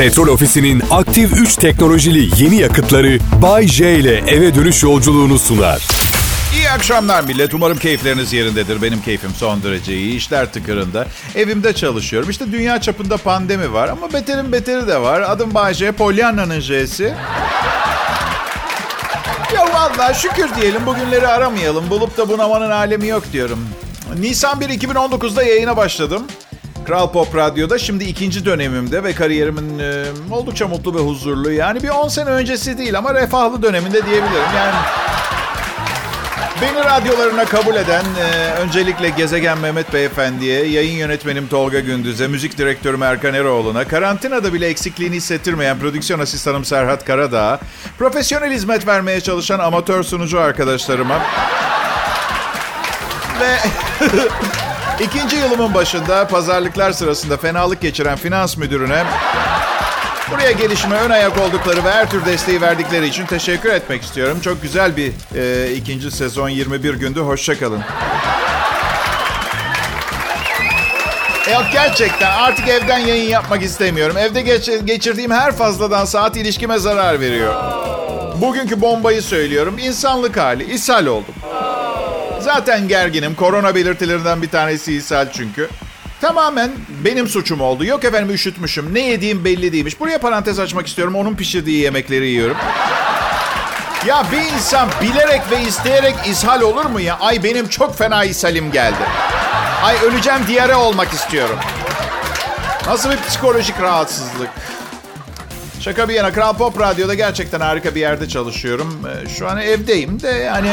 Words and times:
Petrol 0.00 0.28
Ofisi'nin 0.28 0.82
aktif 0.90 1.32
3 1.32 1.56
teknolojili 1.56 2.42
yeni 2.42 2.56
yakıtları 2.56 3.18
Bay 3.42 3.66
J 3.66 3.94
ile 3.94 4.16
eve 4.16 4.54
dönüş 4.54 4.82
yolculuğunu 4.82 5.38
sunar. 5.38 5.88
İyi 6.54 6.70
akşamlar 6.70 7.24
millet. 7.24 7.54
Umarım 7.54 7.78
keyifleriniz 7.78 8.32
yerindedir. 8.32 8.82
Benim 8.82 9.02
keyfim 9.02 9.30
son 9.36 9.62
derece 9.62 9.94
iyi. 9.96 10.16
İşler 10.16 10.52
tıkırında. 10.52 11.06
Evimde 11.34 11.72
çalışıyorum. 11.72 12.30
İşte 12.30 12.52
dünya 12.52 12.80
çapında 12.80 13.16
pandemi 13.16 13.72
var 13.72 13.88
ama 13.88 14.12
beterin 14.12 14.52
beteri 14.52 14.86
de 14.86 15.00
var. 15.00 15.20
Adım 15.20 15.54
Bayce, 15.54 15.92
Pollyanna'nın 15.92 16.60
J'si. 16.60 17.14
Ya 19.54 19.66
vallahi 19.72 20.20
şükür 20.20 20.48
diyelim 20.60 20.86
bugünleri 20.86 21.26
aramayalım. 21.26 21.90
Bulup 21.90 22.16
da 22.16 22.28
bunamanın 22.28 22.70
alemi 22.70 23.06
yok 23.06 23.24
diyorum. 23.32 23.68
Nisan 24.18 24.60
1 24.60 24.68
2019'da 24.68 25.42
yayına 25.42 25.76
başladım. 25.76 26.22
Kral 26.90 27.12
Pop 27.12 27.36
Radyo'da 27.36 27.78
şimdi 27.78 28.04
ikinci 28.04 28.44
dönemimde 28.44 29.04
ve 29.04 29.12
kariyerimin 29.12 29.78
e, 29.78 30.04
oldukça 30.30 30.68
mutlu 30.68 30.94
ve 30.94 30.98
huzurlu. 30.98 31.52
Yani 31.52 31.82
bir 31.82 31.88
10 31.88 32.08
sene 32.08 32.30
öncesi 32.30 32.78
değil 32.78 32.98
ama 32.98 33.14
refahlı 33.14 33.62
döneminde 33.62 34.06
diyebilirim. 34.06 34.50
Yani 34.56 34.74
Beni 36.62 36.84
radyolarına 36.84 37.44
kabul 37.44 37.74
eden 37.74 38.04
e, 38.20 38.54
öncelikle 38.54 39.08
Gezegen 39.08 39.58
Mehmet 39.58 39.92
Beyefendi'ye, 39.92 40.66
yayın 40.66 40.96
yönetmenim 40.96 41.48
Tolga 41.48 41.80
Gündüz'e, 41.80 42.28
müzik 42.28 42.58
direktörüm 42.58 43.02
Erkan 43.02 43.34
Eroğlu'na, 43.34 43.84
karantinada 43.84 44.52
bile 44.52 44.66
eksikliğini 44.66 45.16
hissettirmeyen 45.16 45.78
prodüksiyon 45.78 46.20
asistanım 46.20 46.64
Serhat 46.64 47.04
Karadağ'a, 47.04 47.60
profesyonel 47.98 48.52
hizmet 48.52 48.86
vermeye 48.86 49.20
çalışan 49.20 49.58
amatör 49.58 50.02
sunucu 50.02 50.40
arkadaşlarıma 50.40 51.22
ve 53.40 53.56
ikinci 55.00 55.36
yılımın 55.36 55.74
başında 55.74 56.28
pazarlıklar 56.28 56.92
sırasında 56.92 57.36
fenalık 57.36 57.80
geçiren 57.80 58.16
finans 58.16 58.56
müdürüne 58.56 59.04
Buraya 60.30 60.50
gelişime 60.52 60.96
ön 60.96 61.10
ayak 61.10 61.38
oldukları 61.38 61.84
ve 61.84 61.90
her 61.90 62.10
tür 62.10 62.24
desteği 62.24 62.60
verdikleri 62.60 63.06
için 63.06 63.26
teşekkür 63.26 63.70
etmek 63.70 64.02
istiyorum. 64.02 64.38
Çok 64.40 64.62
güzel 64.62 64.96
bir 64.96 65.12
e, 65.34 65.72
ikinci 65.74 66.10
sezon 66.10 66.48
21 66.48 66.94
gündü. 66.94 67.20
Hoşçakalın. 67.20 67.80
E 71.48 71.52
yok 71.52 71.64
gerçekten 71.72 72.30
artık 72.30 72.68
evden 72.68 72.98
yayın 72.98 73.30
yapmak 73.30 73.62
istemiyorum. 73.62 74.16
Evde 74.16 74.42
geç, 74.42 74.70
geçirdiğim 74.84 75.30
her 75.30 75.52
fazladan 75.52 76.04
saat 76.04 76.36
ilişkime 76.36 76.78
zarar 76.78 77.20
veriyor. 77.20 77.54
Bugünkü 78.36 78.80
bombayı 78.80 79.22
söylüyorum. 79.22 79.78
İnsanlık 79.78 80.36
hali. 80.36 80.74
ishal 80.74 81.06
oldum. 81.06 81.34
Zaten 82.40 82.88
gerginim. 82.88 83.34
Korona 83.34 83.74
belirtilerinden 83.74 84.42
bir 84.42 84.48
tanesi 84.48 84.96
ishal 84.96 85.32
çünkü. 85.32 85.68
Tamamen 86.20 86.70
benim 87.04 87.28
suçum 87.28 87.60
oldu. 87.60 87.84
Yok 87.84 88.04
efendim 88.04 88.34
üşütmüşüm. 88.34 88.94
Ne 88.94 89.00
yediğim 89.00 89.44
belli 89.44 89.72
değilmiş. 89.72 90.00
Buraya 90.00 90.18
parantez 90.18 90.58
açmak 90.58 90.86
istiyorum. 90.86 91.14
Onun 91.14 91.34
pişirdiği 91.34 91.82
yemekleri 91.82 92.28
yiyorum. 92.28 92.56
Ya 94.06 94.26
bir 94.32 94.54
insan 94.54 94.88
bilerek 95.02 95.42
ve 95.50 95.62
isteyerek 95.62 96.14
ishal 96.26 96.60
olur 96.60 96.84
mu 96.84 97.00
ya? 97.00 97.18
Ay 97.18 97.42
benim 97.44 97.68
çok 97.68 97.98
fena 97.98 98.24
ishalim 98.24 98.72
geldi. 98.72 99.02
Ay 99.82 99.96
öleceğim 100.04 100.40
diyare 100.48 100.74
olmak 100.74 101.12
istiyorum. 101.12 101.58
Nasıl 102.86 103.10
bir 103.10 103.16
psikolojik 103.28 103.80
rahatsızlık? 103.80 104.50
Şaka 105.80 106.08
bir 106.08 106.14
yana 106.14 106.32
Kral 106.32 106.56
Pop 106.56 106.80
Radyo'da 106.80 107.14
gerçekten 107.14 107.60
harika 107.60 107.94
bir 107.94 108.00
yerde 108.00 108.28
çalışıyorum. 108.28 109.06
Ee, 109.06 109.28
şu 109.28 109.48
an 109.48 109.58
evdeyim 109.58 110.22
de 110.22 110.28
yani 110.28 110.72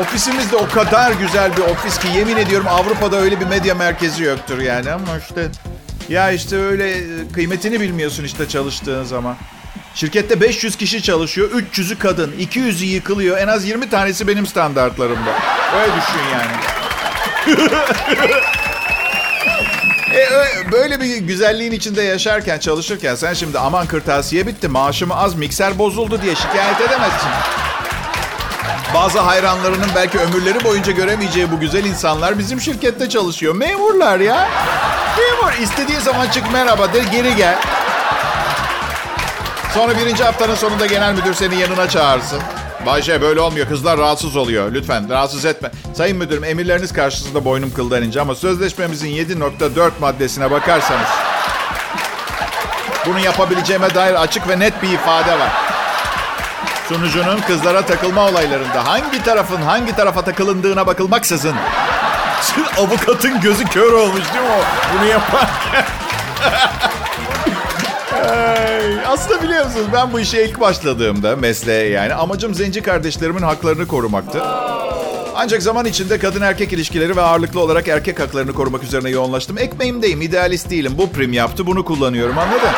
Ofisimiz 0.00 0.52
de 0.52 0.56
o 0.56 0.68
kadar 0.68 1.12
güzel 1.12 1.56
bir 1.56 1.62
ofis 1.62 1.98
ki 1.98 2.08
yemin 2.16 2.36
ediyorum 2.36 2.66
Avrupa'da 2.68 3.16
öyle 3.16 3.40
bir 3.40 3.46
medya 3.46 3.74
merkezi 3.74 4.22
yoktur 4.22 4.58
yani 4.58 4.92
ama 4.92 5.18
işte 5.28 5.48
ya 6.08 6.30
işte 6.30 6.56
öyle 6.56 6.90
e, 6.90 7.02
kıymetini 7.32 7.80
bilmiyorsun 7.80 8.24
işte 8.24 8.48
çalıştığın 8.48 9.04
zaman. 9.04 9.36
Şirkette 9.94 10.40
500 10.40 10.76
kişi 10.76 11.02
çalışıyor, 11.02 11.50
300'ü 11.50 11.98
kadın, 11.98 12.32
200'ü 12.32 12.84
yıkılıyor. 12.84 13.38
En 13.38 13.48
az 13.48 13.64
20 13.64 13.90
tanesi 13.90 14.28
benim 14.28 14.46
standartlarımda. 14.46 15.30
Öyle 15.74 15.92
düşün 15.96 16.20
yani. 16.32 16.56
e, 20.14 20.72
böyle 20.72 21.00
bir 21.00 21.16
güzelliğin 21.16 21.72
içinde 21.72 22.02
yaşarken, 22.02 22.58
çalışırken 22.58 23.14
sen 23.14 23.34
şimdi 23.34 23.58
aman 23.58 23.86
kırtasiye 23.86 24.46
bitti, 24.46 24.68
maaşım 24.68 25.12
az, 25.12 25.34
mikser 25.34 25.78
bozuldu 25.78 26.22
diye 26.22 26.34
şikayet 26.34 26.80
edemezsin. 26.80 27.30
Bazı 28.94 29.20
hayranlarının 29.20 29.88
belki 29.96 30.18
ömürleri 30.18 30.64
boyunca 30.64 30.92
göremeyeceği 30.92 31.52
bu 31.52 31.60
güzel 31.60 31.84
insanlar 31.84 32.38
bizim 32.38 32.60
şirkette 32.60 33.08
çalışıyor. 33.08 33.54
Memurlar 33.54 34.20
ya. 34.20 34.48
Memur. 35.18 35.52
istediği 35.62 36.00
zaman 36.00 36.28
çık 36.28 36.52
merhaba 36.52 36.92
de 36.92 37.02
geri 37.12 37.36
gel. 37.36 37.58
Sonra 39.74 39.98
birinci 39.98 40.24
haftanın 40.24 40.54
sonunda 40.54 40.86
genel 40.86 41.14
müdür 41.14 41.34
seni 41.34 41.60
yanına 41.60 41.88
çağırsın. 41.88 42.40
Bayşe 42.86 43.22
böyle 43.22 43.40
olmuyor. 43.40 43.68
Kızlar 43.68 43.98
rahatsız 43.98 44.36
oluyor. 44.36 44.72
Lütfen 44.72 45.10
rahatsız 45.10 45.44
etme. 45.44 45.70
Sayın 45.94 46.18
müdürüm 46.18 46.44
emirleriniz 46.44 46.92
karşısında 46.92 47.44
boynum 47.44 47.74
kıldan 47.74 48.02
ince 48.02 48.20
ama 48.20 48.34
sözleşmemizin 48.34 49.08
7.4 49.08 49.90
maddesine 50.00 50.50
bakarsanız 50.50 51.08
bunu 53.06 53.18
yapabileceğime 53.18 53.94
dair 53.94 54.14
açık 54.14 54.48
ve 54.48 54.58
net 54.58 54.82
bir 54.82 54.88
ifade 54.88 55.32
var. 55.32 55.50
Sunucunun 56.88 57.40
kızlara 57.40 57.86
takılma 57.86 58.28
olaylarında 58.28 58.86
hangi 58.86 59.24
tarafın 59.24 59.62
hangi 59.62 59.96
tarafa 59.96 60.24
takılındığına 60.24 60.86
bakılmaksızın 60.86 61.54
avukatın 62.78 63.40
gözü 63.40 63.64
kör 63.64 63.92
olmuş 63.92 64.22
değil 64.34 64.44
mi 64.44 64.50
o 64.50 64.94
bunu 64.98 65.08
yaparken? 65.08 65.84
Aslında 69.14 69.42
biliyor 69.42 69.64
musunuz 69.64 69.86
ben 69.92 70.12
bu 70.12 70.20
işe 70.20 70.44
ilk 70.44 70.60
başladığımda 70.60 71.36
mesleğe 71.36 71.88
yani 71.88 72.14
amacım 72.14 72.54
zenci 72.54 72.82
kardeşlerimin 72.82 73.42
haklarını 73.42 73.86
korumaktı. 73.86 74.42
Ancak 75.34 75.62
zaman 75.62 75.86
içinde 75.86 76.18
kadın 76.18 76.40
erkek 76.40 76.72
ilişkileri 76.72 77.16
ve 77.16 77.20
ağırlıklı 77.20 77.60
olarak 77.60 77.88
erkek 77.88 78.20
haklarını 78.20 78.52
korumak 78.52 78.82
üzerine 78.82 79.10
yoğunlaştım. 79.10 79.58
Ekmeğimdeyim, 79.58 80.22
idealist 80.22 80.70
değilim. 80.70 80.92
Bu 80.98 81.12
prim 81.12 81.32
yaptı, 81.32 81.66
bunu 81.66 81.84
kullanıyorum 81.84 82.38
anladın? 82.38 82.68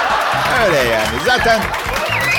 Öyle 0.67 0.79
yani. 0.79 1.17
Zaten 1.27 1.61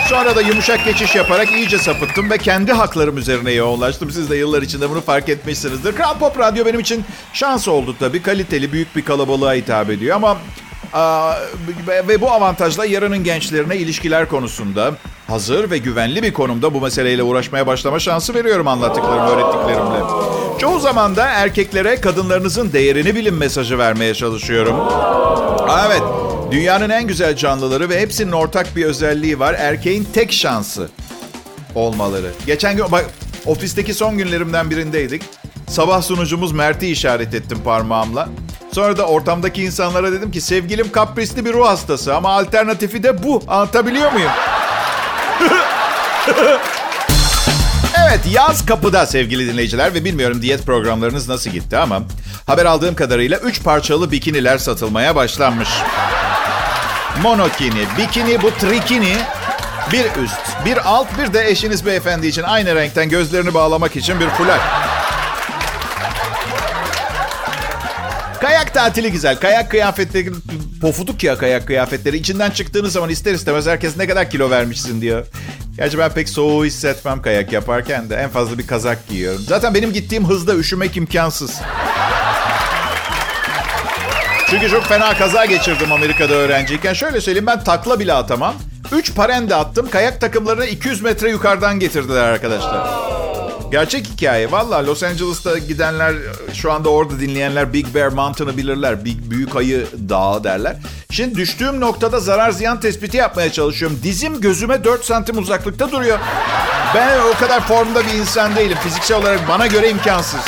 Sonra 0.10 0.36
da 0.36 0.42
yumuşak 0.42 0.86
geçiş 0.86 1.16
yaparak 1.16 1.52
iyice 1.52 1.78
sapıttım 1.78 2.30
ve 2.30 2.38
kendi 2.38 2.74
haklarım 2.74 3.18
üzerine 3.18 3.52
yoğunlaştım. 3.52 4.12
Siz 4.12 4.30
de 4.30 4.36
yıllar 4.36 4.62
içinde 4.62 4.90
bunu 4.90 5.02
fark 5.02 5.30
etmişsinizdir. 5.30 5.96
Kral 5.96 6.18
Pop 6.18 6.40
Radyo 6.40 6.66
benim 6.66 6.80
için 6.80 7.06
şans 7.34 7.68
oldu 7.68 7.96
tabii. 8.00 8.22
Kaliteli, 8.22 8.72
büyük 8.72 8.96
bir 8.96 9.06
kalabalığa 9.06 9.54
hitap 9.54 9.90
ediyor 9.90 10.16
ama... 10.16 10.38
Ve 11.88 12.22
bu 12.22 12.32
avantajla 12.32 12.86
yarının 12.86 13.24
gençlerine 13.24 13.78
ilişkiler 13.78 14.30
konusunda 14.30 14.94
hazır 15.28 15.72
ve 15.72 15.78
güvenli 15.78 16.24
bir 16.24 16.34
konumda 16.34 16.74
bu 16.74 16.82
meseleyle 16.82 17.24
uğraşmaya 17.24 17.68
başlama 17.68 18.00
şansı 18.00 18.34
veriyorum 18.34 18.68
anlattıklarım, 18.68 19.28
öğrettiklerimle. 19.28 20.00
Çoğu 20.60 20.80
zaman 20.80 21.16
da 21.16 21.26
erkeklere 21.26 22.02
kadınlarınızın 22.02 22.74
değerini 22.74 23.16
bilin 23.16 23.34
mesajı 23.34 23.78
vermeye 23.78 24.14
çalışıyorum. 24.14 24.76
Evet, 25.88 26.04
Dünyanın 26.52 26.90
en 26.90 27.08
güzel 27.08 27.36
canlıları 27.36 27.90
ve 27.90 28.02
hepsinin 28.02 28.32
ortak 28.32 28.76
bir 28.76 28.86
özelliği 28.86 29.40
var. 29.40 29.54
Erkeğin 29.54 30.08
tek 30.14 30.32
şansı 30.32 30.90
olmaları. 31.76 32.32
Geçen 32.46 32.78
gün 32.78 32.86
bak 32.92 33.06
ofisteki 33.46 33.94
son 33.94 34.18
günlerimden 34.18 34.70
birindeydik. 34.70 35.22
Sabah 35.68 36.02
sunucumuz 36.02 36.52
Mert'i 36.52 36.88
işaret 36.88 37.34
ettim 37.34 37.58
parmağımla. 37.66 38.30
Sonra 38.78 38.98
da 38.98 39.06
ortamdaki 39.06 39.64
insanlara 39.64 40.12
dedim 40.12 40.32
ki 40.32 40.42
sevgilim 40.42 40.92
kaprisli 40.92 41.46
bir 41.46 41.54
ruh 41.54 41.68
hastası 41.68 42.16
ama 42.16 42.30
alternatifi 42.30 43.04
de 43.04 43.24
bu. 43.24 43.44
Anlatabiliyor 43.48 44.12
muyum? 44.12 44.32
evet 48.08 48.20
yaz 48.32 48.66
kapıda 48.66 49.06
sevgili 49.06 49.54
dinleyiciler 49.54 49.94
ve 49.94 50.06
bilmiyorum 50.06 50.42
diyet 50.42 50.66
programlarınız 50.66 51.30
nasıl 51.30 51.50
gitti 51.50 51.78
ama 51.78 52.02
haber 52.46 52.66
aldığım 52.66 52.96
kadarıyla 52.96 53.38
3 53.38 53.64
parçalı 53.64 54.12
bikiniler 54.12 54.58
satılmaya 54.58 55.16
başlanmış 55.16 55.70
monokini, 57.22 57.86
bikini, 57.98 58.42
bu 58.42 58.52
trikini 58.52 59.18
bir 59.92 60.24
üst, 60.24 60.66
bir 60.66 60.90
alt, 60.90 61.08
bir 61.20 61.34
de 61.34 61.50
eşiniz 61.50 61.86
beyefendi 61.86 62.28
için 62.28 62.44
aynı 62.44 62.76
renkten 62.76 63.10
gözlerini 63.10 63.54
bağlamak 63.54 63.96
için 63.96 64.20
bir 64.20 64.30
fular. 64.30 64.87
Kayak 68.48 68.74
tatili 68.74 69.12
güzel. 69.12 69.40
Kayak 69.40 69.72
kıyafetleri 69.72 70.32
pofuduk 70.82 71.24
ya 71.24 71.38
kayak 71.38 71.68
kıyafetleri. 71.68 72.18
İçinden 72.18 72.52
çıktığınız 72.52 72.94
zaman 72.94 73.10
ister 73.10 73.34
istemez 73.34 73.68
herkes 73.68 73.98
ne 73.98 74.08
kadar 74.08 74.30
kilo 74.30 74.50
vermişsin 74.50 75.02
diyor. 75.02 75.26
Gerçi 75.78 75.98
ben 75.98 76.12
pek 76.12 76.30
soğuğu 76.30 76.66
hissetmem 76.66 77.22
kayak 77.22 77.54
yaparken 77.54 78.10
de. 78.10 78.16
En 78.16 78.30
fazla 78.30 78.58
bir 78.58 78.68
kazak 78.68 79.08
giyiyorum. 79.08 79.42
Zaten 79.48 79.74
benim 79.74 79.94
gittiğim 79.94 80.26
hızda 80.26 80.56
üşümek 80.56 80.98
imkansız. 80.98 81.62
Çünkü 84.50 84.70
çok 84.70 84.86
fena 84.86 85.18
kaza 85.18 85.46
geçirdim 85.46 85.92
Amerika'da 85.92 86.34
öğrenciyken. 86.34 86.94
Şöyle 86.94 87.22
söyleyeyim 87.22 87.48
ben 87.48 87.64
takla 87.64 88.00
bile 88.00 88.14
atamam. 88.14 88.56
3 88.92 89.16
parende 89.16 89.56
attım. 89.56 89.90
Kayak 89.90 90.22
takımlarını 90.22 90.66
200 90.66 91.02
metre 91.02 91.30
yukarıdan 91.30 91.80
getirdiler 91.80 92.24
arkadaşlar. 92.24 93.17
Gerçek 93.72 94.08
hikaye. 94.08 94.52
Valla 94.52 94.88
Los 94.88 95.04
Angeles'ta 95.04 95.58
gidenler, 95.58 96.14
şu 96.54 96.72
anda 96.72 96.90
orada 96.90 97.20
dinleyenler 97.20 97.74
Big 97.74 97.96
Bear 97.96 98.08
Mountain'ı 98.08 98.58
bilirler. 98.58 99.06
Big, 99.06 99.18
büyük 99.30 99.56
ayı 99.56 99.88
dağı 100.10 100.44
derler. 100.44 100.76
Şimdi 101.12 101.36
düştüğüm 101.36 101.80
noktada 101.80 102.20
zarar 102.20 102.52
ziyan 102.52 102.80
tespiti 102.80 103.18
yapmaya 103.18 103.52
çalışıyorum. 103.52 104.00
Dizim 104.04 104.42
gözüme 104.42 104.84
4 104.84 105.06
santim 105.06 105.38
uzaklıkta 105.38 105.92
duruyor. 105.92 106.20
Ben 106.96 107.20
o 107.36 107.40
kadar 107.40 107.68
formda 107.68 108.06
bir 108.06 108.14
insan 108.14 108.56
değilim. 108.56 108.78
Fiziksel 108.84 109.18
olarak 109.18 109.50
bana 109.50 109.68
göre 109.68 109.90
imkansız. 109.90 110.42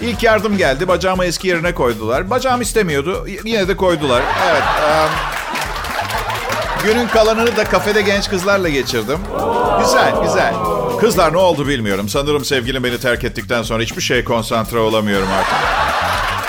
İlk 0.00 0.22
yardım 0.22 0.56
geldi. 0.56 0.88
Bacağımı 0.88 1.24
eski 1.24 1.48
yerine 1.48 1.74
koydular. 1.74 2.30
Bacağım 2.30 2.60
istemiyordu. 2.60 3.26
Yine 3.44 3.68
de 3.68 3.76
koydular. 3.76 4.22
Evet. 4.50 4.62
em, 4.88 5.08
günün 6.84 7.08
kalanını 7.08 7.56
da 7.56 7.64
kafede 7.64 8.02
genç 8.02 8.30
kızlarla 8.30 8.68
geçirdim. 8.68 9.18
Güzel, 9.80 10.12
güzel. 10.22 10.54
Kızlar 11.02 11.32
ne 11.32 11.36
oldu 11.36 11.68
bilmiyorum. 11.68 12.08
Sanırım 12.08 12.44
sevgilim 12.44 12.84
beni 12.84 13.00
terk 13.00 13.24
ettikten 13.24 13.62
sonra 13.62 13.82
hiçbir 13.82 14.02
şeye 14.02 14.24
konsantre 14.24 14.78
olamıyorum 14.78 15.28
artık. 15.38 15.54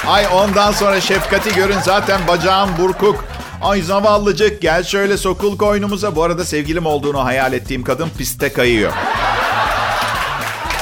Ay 0.07 0.27
ondan 0.33 0.71
sonra 0.71 1.01
şefkati 1.01 1.55
görün 1.55 1.79
zaten 1.79 2.27
bacağım 2.27 2.69
burkuk. 2.79 3.25
Ay 3.61 3.81
zavallıcık 3.81 4.61
gel 4.61 4.83
şöyle 4.83 5.17
sokul 5.17 5.57
koynumuza. 5.57 6.15
Bu 6.15 6.23
arada 6.23 6.45
sevgilim 6.45 6.85
olduğunu 6.85 7.25
hayal 7.25 7.53
ettiğim 7.53 7.83
kadın 7.83 8.09
piste 8.17 8.53
kayıyor. 8.53 8.93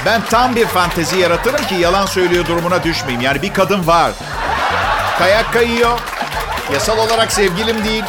Ben 0.06 0.22
tam 0.26 0.56
bir 0.56 0.66
fantezi 0.66 1.18
yaratırım 1.18 1.68
ki 1.68 1.76
yalan 1.76 2.06
söylüyor 2.06 2.48
durumuna 2.48 2.84
düşmeyeyim. 2.84 3.22
Yani 3.22 3.42
bir 3.42 3.54
kadın 3.54 3.88
var. 3.88 4.12
Kayak 5.20 5.54
kayıyor. 5.54 6.00
Yasal 6.74 6.98
olarak 6.98 7.32
sevgilim 7.32 7.84
değil. 7.84 8.04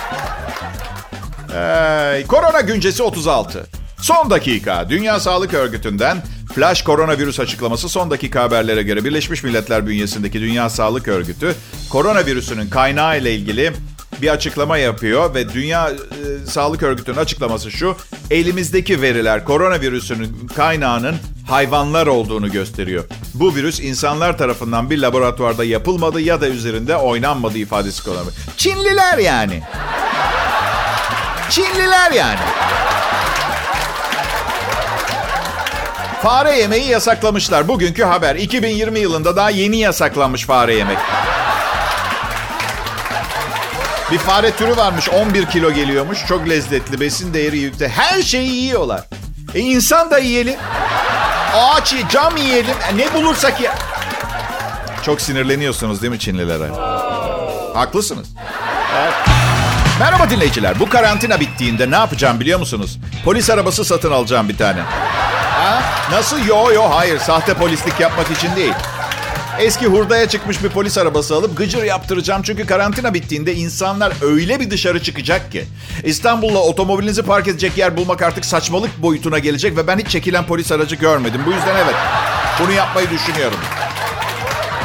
Ee, 1.55 2.25
korona 2.29 2.61
güncesi 2.61 3.03
36. 3.03 3.82
Son 4.03 4.31
dakika. 4.31 4.89
Dünya 4.89 5.21
Sağlık 5.21 5.55
Örgütü'nden 5.55 6.23
flash 6.55 6.83
koronavirüs 6.83 7.41
açıklaması 7.41 7.89
son 7.89 8.11
dakika 8.11 8.43
haberlere 8.43 8.83
göre 8.83 9.05
Birleşmiş 9.05 9.43
Milletler 9.43 9.87
bünyesindeki 9.87 10.41
Dünya 10.41 10.71
Sağlık 10.71 11.09
Örgütü 11.09 11.55
koronavirüsünün 11.91 12.71
kaynağı 12.71 13.19
ile 13.19 13.35
ilgili 13.35 13.73
bir 14.23 14.29
açıklama 14.29 14.79
yapıyor 14.79 15.35
ve 15.35 15.53
Dünya 15.53 15.91
e, 15.91 16.47
Sağlık 16.47 16.83
Örgütü'nün 16.83 17.17
açıklaması 17.17 17.71
şu. 17.71 17.97
Elimizdeki 18.31 19.03
veriler 19.03 19.45
koronavirüsünün 19.45 20.47
kaynağının 20.57 21.17
hayvanlar 21.49 22.07
olduğunu 22.07 22.53
gösteriyor. 22.53 23.05
Bu 23.35 23.55
virüs 23.55 23.81
insanlar 23.81 24.39
tarafından 24.39 24.91
bir 24.91 24.99
laboratuvarda 24.99 25.65
yapılmadı 25.65 26.21
ya 26.21 26.41
da 26.41 26.49
üzerinde 26.49 26.97
oynanmadı 26.97 27.59
ifadesi 27.59 28.05
kullanılıyor. 28.05 28.35
Çinliler 28.57 29.19
yani. 29.19 29.63
Çinliler 31.51 32.13
yani. 32.13 32.41
Fare 36.23 36.59
yemeği 36.59 36.89
yasaklamışlar. 36.89 37.69
Bugünkü 37.69 38.05
haber. 38.05 38.37
2020 38.37 38.99
yılında 38.99 39.37
daha 39.37 39.51
yeni 39.51 39.77
yasaklanmış 39.77 40.47
fare 40.47 40.75
yemek. 40.75 40.99
Bir 44.13 44.19
fare 44.19 44.51
türü 44.51 44.77
varmış 44.77 45.09
11 45.09 45.47
kilo 45.47 45.73
geliyormuş. 45.73 46.27
Çok 46.29 46.49
lezzetli, 46.49 47.01
besin 47.01 47.35
değeri 47.35 47.59
yüksek. 47.59 47.91
Her 47.91 48.23
şeyi 48.23 48.51
yiyorlar. 48.51 49.05
E 49.55 49.61
insan 49.61 50.11
da 50.11 50.19
yiyelim. 50.19 50.57
Ağaç, 51.55 51.95
cam 52.11 52.37
yiyelim. 52.37 52.75
E, 52.93 52.97
ne 52.97 53.15
bulursak 53.15 53.61
ya. 53.61 53.75
Çok 55.05 55.21
sinirleniyorsunuz 55.21 56.03
değil 56.03 56.13
mi 56.13 56.19
Çinlilere? 56.19 56.69
Haklısınız. 57.75 58.29
Merhaba 60.01 60.31
dinleyiciler. 60.31 60.81
Bu 60.81 60.89
karantina 60.89 61.41
bittiğinde 61.41 61.91
ne 61.91 61.97
yapacağım 61.97 62.41
biliyor 62.41 62.59
musunuz? 62.59 62.99
Polis 63.25 63.51
arabası 63.51 63.85
satın 63.85 64.11
alacağım 64.13 64.49
bir 64.49 64.57
tane. 64.57 64.81
Nasıl? 66.13 66.47
Yo 66.47 66.73
yo 66.73 66.83
hayır. 66.91 67.19
Sahte 67.19 67.55
polislik 67.55 68.01
yapmak 68.01 68.31
için 68.31 68.57
değil. 68.57 68.73
Eski 69.59 69.87
hurdaya 69.87 70.29
çıkmış 70.29 70.65
bir 70.65 70.69
polis 70.69 70.99
arabası 70.99 71.35
alıp 71.35 71.57
gıcır 71.57 71.83
yaptıracağım. 71.83 72.43
Çünkü 72.43 72.67
karantina 72.67 73.15
bittiğinde 73.15 73.55
insanlar 73.55 74.13
öyle 74.23 74.61
bir 74.61 74.71
dışarı 74.71 75.03
çıkacak 75.03 75.53
ki. 75.53 75.65
İstanbul'da 76.05 76.59
otomobilinizi 76.59 77.23
park 77.23 77.49
edecek 77.49 77.79
yer 77.79 77.97
bulmak 77.97 78.23
artık 78.23 78.45
saçmalık 78.45 79.03
boyutuna 79.03 79.39
gelecek 79.39 79.77
ve 79.77 79.87
ben 79.87 79.99
hiç 79.99 80.09
çekilen 80.09 80.47
polis 80.47 80.73
aracı 80.73 80.97
görmedim. 80.97 81.41
Bu 81.47 81.53
yüzden 81.53 81.77
evet 81.77 81.95
bunu 82.63 82.73
yapmayı 82.73 83.11
düşünüyorum. 83.11 83.59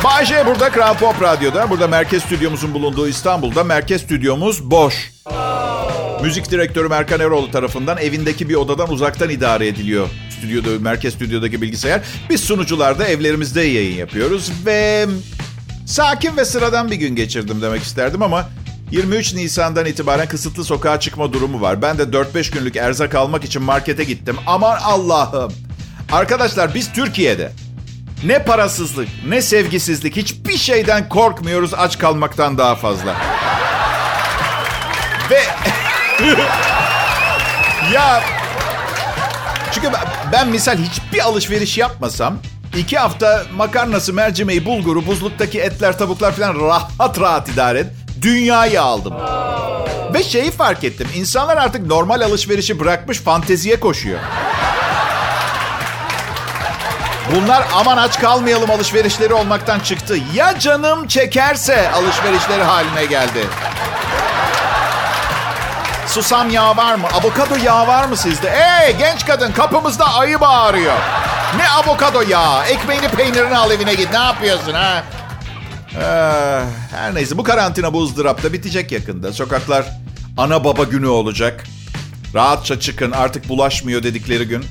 Bay 0.04 0.26
J 0.26 0.46
burada 0.46 0.70
Kral 0.70 0.98
Pop 0.98 1.22
Radyo'da. 1.22 1.70
Burada 1.70 1.88
merkez 1.88 2.24
stüdyomuzun 2.24 2.74
bulunduğu 2.74 3.08
İstanbul'da 3.08 3.64
merkez 3.64 4.02
stüdyomuz 4.02 4.72
boş. 4.72 5.12
Müzik 6.22 6.52
direktörü 6.52 6.94
Erkan 6.94 7.20
Eroğlu 7.20 7.52
tarafından 7.52 7.98
evindeki 7.98 8.50
bir 8.50 8.56
odadan 8.56 8.90
uzaktan 8.90 9.30
idare 9.30 9.68
ediliyor. 9.68 10.10
Stüdyoda, 10.38 10.80
merkez 10.80 11.14
stüdyodaki 11.14 11.62
bilgisayar. 11.62 12.02
Biz 12.30 12.42
sunucular 12.42 13.00
da 13.00 13.08
evlerimizde 13.08 13.62
yayın 13.62 13.96
yapıyoruz 13.96 14.52
ve 14.66 15.08
sakin 15.86 16.38
ve 16.38 16.46
sıradan 16.46 16.92
bir 16.92 16.96
gün 16.96 17.16
geçirdim 17.16 17.62
demek 17.62 17.84
isterdim 17.84 18.22
ama 18.22 18.50
23 18.92 19.34
Nisan'dan 19.34 19.86
itibaren 19.86 20.28
kısıtlı 20.28 20.64
sokağa 20.64 21.00
çıkma 21.00 21.34
durumu 21.34 21.62
var. 21.62 21.82
Ben 21.82 21.98
de 21.98 22.04
4-5 22.04 22.54
günlük 22.54 22.76
erzak 22.76 23.16
almak 23.16 23.44
için 23.44 23.62
markete 23.62 24.04
gittim. 24.04 24.36
Aman 24.48 24.78
Allah'ım. 24.84 25.54
Arkadaşlar 26.12 26.74
biz 26.74 26.94
Türkiye'de 26.94 27.52
ne 28.26 28.44
parasızlık, 28.44 29.08
ne 29.28 29.42
sevgisizlik, 29.42 30.16
hiçbir 30.16 30.58
şeyden 30.58 31.10
korkmuyoruz 31.10 31.74
aç 31.74 31.98
kalmaktan 31.98 32.58
daha 32.58 32.76
fazla. 32.76 33.16
Ve 35.30 35.42
ya 37.94 38.24
çünkü 39.72 39.92
ben, 40.32 40.50
misal 40.50 40.78
hiçbir 40.78 41.20
alışveriş 41.20 41.78
yapmasam 41.78 42.38
iki 42.78 42.98
hafta 42.98 43.44
makarnası, 43.56 44.14
mercimeği, 44.14 44.66
bulguru, 44.66 45.08
buzluktaki 45.08 45.62
etler, 45.62 45.98
tavuklar 45.98 46.32
falan 46.32 46.56
rahat 46.60 47.20
rahat 47.20 47.50
idare 47.50 47.80
et. 47.80 47.88
Dünyayı 48.22 48.82
aldım. 48.82 49.14
Ve 50.14 50.24
şeyi 50.24 50.52
fark 50.52 50.84
ettim. 50.84 51.08
İnsanlar 51.16 51.58
artık 51.58 51.86
normal 51.86 52.22
alışverişi 52.22 52.80
bırakmış 52.80 53.20
fanteziye 53.20 53.80
koşuyor. 53.80 54.20
Bunlar 57.36 57.68
aman 57.74 57.98
aç 57.98 58.20
kalmayalım 58.20 58.72
alışverişleri 58.72 59.34
olmaktan 59.34 59.80
çıktı. 59.80 60.18
Ya 60.36 60.60
canım 60.60 61.08
çekerse 61.08 61.92
alışverişleri 61.92 62.64
haline 62.64 63.06
geldi. 63.06 63.40
Susam 66.18 66.50
yağı 66.50 66.78
var 66.78 66.96
mı? 66.96 67.08
Avokado 67.08 67.56
yağı 67.64 67.88
var 67.88 68.08
mı 68.08 68.18
sizde? 68.18 68.50
Ey 68.50 68.98
genç 68.98 69.26
kadın 69.26 69.52
kapımızda 69.52 70.14
ayı 70.16 70.42
bağırıyor. 70.42 70.94
Ne 71.58 71.70
avokado 71.70 72.22
yağı? 72.22 72.66
Ekmeğini 72.66 73.08
peynirini 73.08 73.58
al 73.58 73.72
evine 73.72 73.94
git. 73.94 74.12
Ne 74.12 74.18
yapıyorsun 74.18 74.74
ha? 74.74 75.04
Ee, 75.96 76.96
her 76.96 77.16
neyse 77.16 77.38
bu 77.38 77.44
karantina 77.44 77.94
bu 77.94 78.04
ızdırapta 78.04 78.54
bitecek 78.54 78.92
yakında. 78.92 79.34
Sokaklar 79.34 79.86
ana 80.38 80.64
baba 80.64 80.84
günü 80.84 81.08
olacak. 81.08 81.64
Rahatça 82.34 82.80
çıkın 82.80 83.12
artık 83.12 83.50
bulaşmıyor 83.50 84.04
dedikleri 84.04 84.48
gün. 84.48 84.66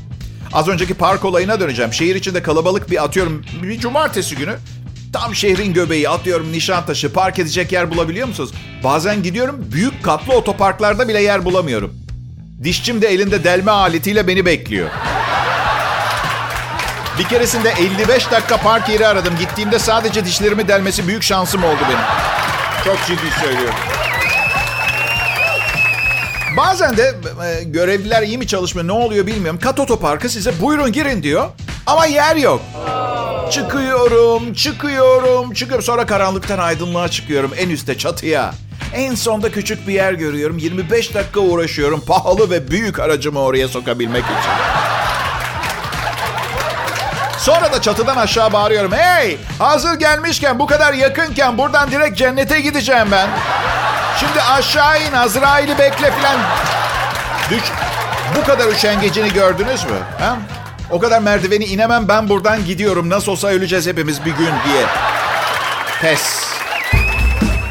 Az 0.53 0.69
önceki 0.69 0.95
park 0.95 1.25
olayına 1.25 1.61
döneceğim. 1.61 1.93
Şehir 1.93 2.15
içinde 2.15 2.43
kalabalık 2.43 2.91
bir 2.91 3.05
atıyorum 3.05 3.45
bir 3.63 3.81
cumartesi 3.81 4.37
günü. 4.37 4.57
Tam 5.21 5.35
şehrin 5.35 5.73
göbeği 5.73 6.09
atıyorum 6.09 6.53
Nişantaşı 6.53 7.13
park 7.13 7.39
edecek 7.39 7.73
yer 7.73 7.91
bulabiliyor 7.91 8.29
musunuz? 8.29 8.51
Bazen 8.85 9.23
gidiyorum 9.23 9.67
büyük 9.73 10.05
katlı 10.05 10.35
otoparklarda 10.35 11.09
bile 11.09 11.23
yer 11.23 11.45
bulamıyorum. 11.45 11.95
Dişçim 12.65 13.03
de 13.03 13.09
elinde 13.09 13.45
delme 13.45 13.71
aletiyle 13.71 14.27
beni 14.27 14.47
bekliyor. 14.47 14.89
Bir 17.19 17.25
keresinde 17.25 17.71
55 17.71 18.31
dakika 18.31 18.57
park 18.57 18.89
yeri 18.89 19.07
aradım. 19.07 19.35
Gittiğimde 19.39 19.79
sadece 19.79 20.25
dişlerimi 20.25 20.69
delmesi 20.69 21.09
büyük 21.09 21.23
şansım 21.23 21.65
oldu 21.65 21.81
benim. 21.89 22.05
Çok 22.85 23.07
ciddi 23.07 23.41
söylüyorum. 23.45 23.79
Bazen 26.57 26.97
de 26.97 27.15
e, 27.47 27.65
görevliler 27.65 28.23
iyi 28.23 28.39
mi 28.39 28.47
çalışmıyor 28.47 28.89
ne 28.89 28.93
oluyor 28.93 29.27
bilmiyorum. 29.27 29.61
Kat 29.63 29.81
otoparkı 29.81 30.29
size 30.29 30.61
buyurun 30.61 30.93
girin 30.93 31.23
diyor. 31.23 31.49
Ama 31.87 32.07
yer 32.07 32.37
yok. 32.37 32.61
Çıkıyorum, 33.51 34.55
çıkıyorum, 34.55 35.53
çıkıyorum. 35.53 35.85
Sonra 35.85 36.07
karanlıktan 36.07 36.59
aydınlığa 36.59 37.09
çıkıyorum 37.09 37.53
en 37.57 37.69
üstte 37.69 37.99
çatıya. 37.99 38.55
En 38.95 39.15
sonda 39.15 39.53
küçük 39.53 39.89
bir 39.89 39.93
yer 39.93 40.13
görüyorum. 40.13 40.59
25 40.59 41.15
dakika 41.15 41.41
uğraşıyorum 41.41 42.01
pahalı 42.01 42.51
ve 42.51 42.71
büyük 42.71 43.01
aracımı 43.01 43.39
oraya 43.41 43.69
sokabilmek 43.69 44.25
için. 44.25 44.53
Sonra 47.39 47.73
da 47.73 47.83
çatıdan 47.83 48.17
aşağı 48.17 48.53
bağırıyorum. 48.53 48.93
Hey 48.93 49.39
hazır 49.59 49.95
gelmişken 49.95 50.59
bu 50.59 50.67
kadar 50.67 50.93
yakınken 50.93 51.59
buradan 51.59 51.91
direkt 51.91 52.19
cennete 52.19 52.61
gideceğim 52.61 53.09
ben. 53.13 53.29
Şimdi 54.21 54.43
aşağı 54.43 55.03
in 55.03 55.13
Azrail'i 55.13 55.79
bekle 55.79 56.11
filan. 56.11 56.37
Düş. 57.51 57.63
Bu 58.37 58.45
kadar 58.47 58.69
üşengecini 58.69 59.33
gördünüz 59.33 59.85
mü? 59.85 59.99
Ha? 60.19 60.37
O 60.91 60.99
kadar 60.99 61.23
merdiveni 61.23 61.65
inemem 61.65 62.09
ben 62.09 62.29
buradan 62.29 62.65
gidiyorum. 62.65 63.11
Nasıl 63.11 63.33
olsa 63.33 63.49
öleceğiz 63.49 63.87
hepimiz 63.87 64.25
bir 64.25 64.31
gün 64.31 64.47
diye. 64.47 64.85
Pes. 66.01 66.47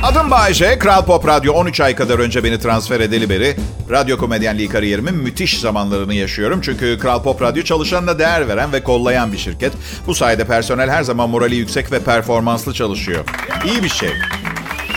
Adım 0.04 0.32
Bayece. 0.32 0.80
Kral 0.80 1.06
Pop 1.06 1.28
Radyo 1.28 1.54
13 1.54 1.82
ay 1.82 1.96
kadar 1.96 2.20
önce 2.20 2.44
beni 2.44 2.60
transfer 2.60 3.00
edeli 3.00 3.30
beri 3.30 3.56
radyo 3.92 4.18
komedyenliği 4.18 4.70
kariyerimin 4.70 5.16
müthiş 5.16 5.60
zamanlarını 5.60 6.14
yaşıyorum. 6.14 6.62
Çünkü 6.62 7.00
Kral 7.00 7.24
Pop 7.24 7.42
Radyo 7.42 7.64
çalışanına 7.64 8.20
değer 8.20 8.48
veren 8.48 8.74
ve 8.74 8.84
kollayan 8.84 9.34
bir 9.34 9.38
şirket. 9.38 9.74
Bu 10.08 10.16
sayede 10.16 10.48
personel 10.48 10.90
her 10.90 11.04
zaman 11.04 11.30
morali 11.30 11.56
yüksek 11.56 11.92
ve 11.92 12.00
performanslı 12.00 12.74
çalışıyor. 12.74 13.26
İyi 13.66 13.84
bir 13.84 13.90
şey. 13.90 14.10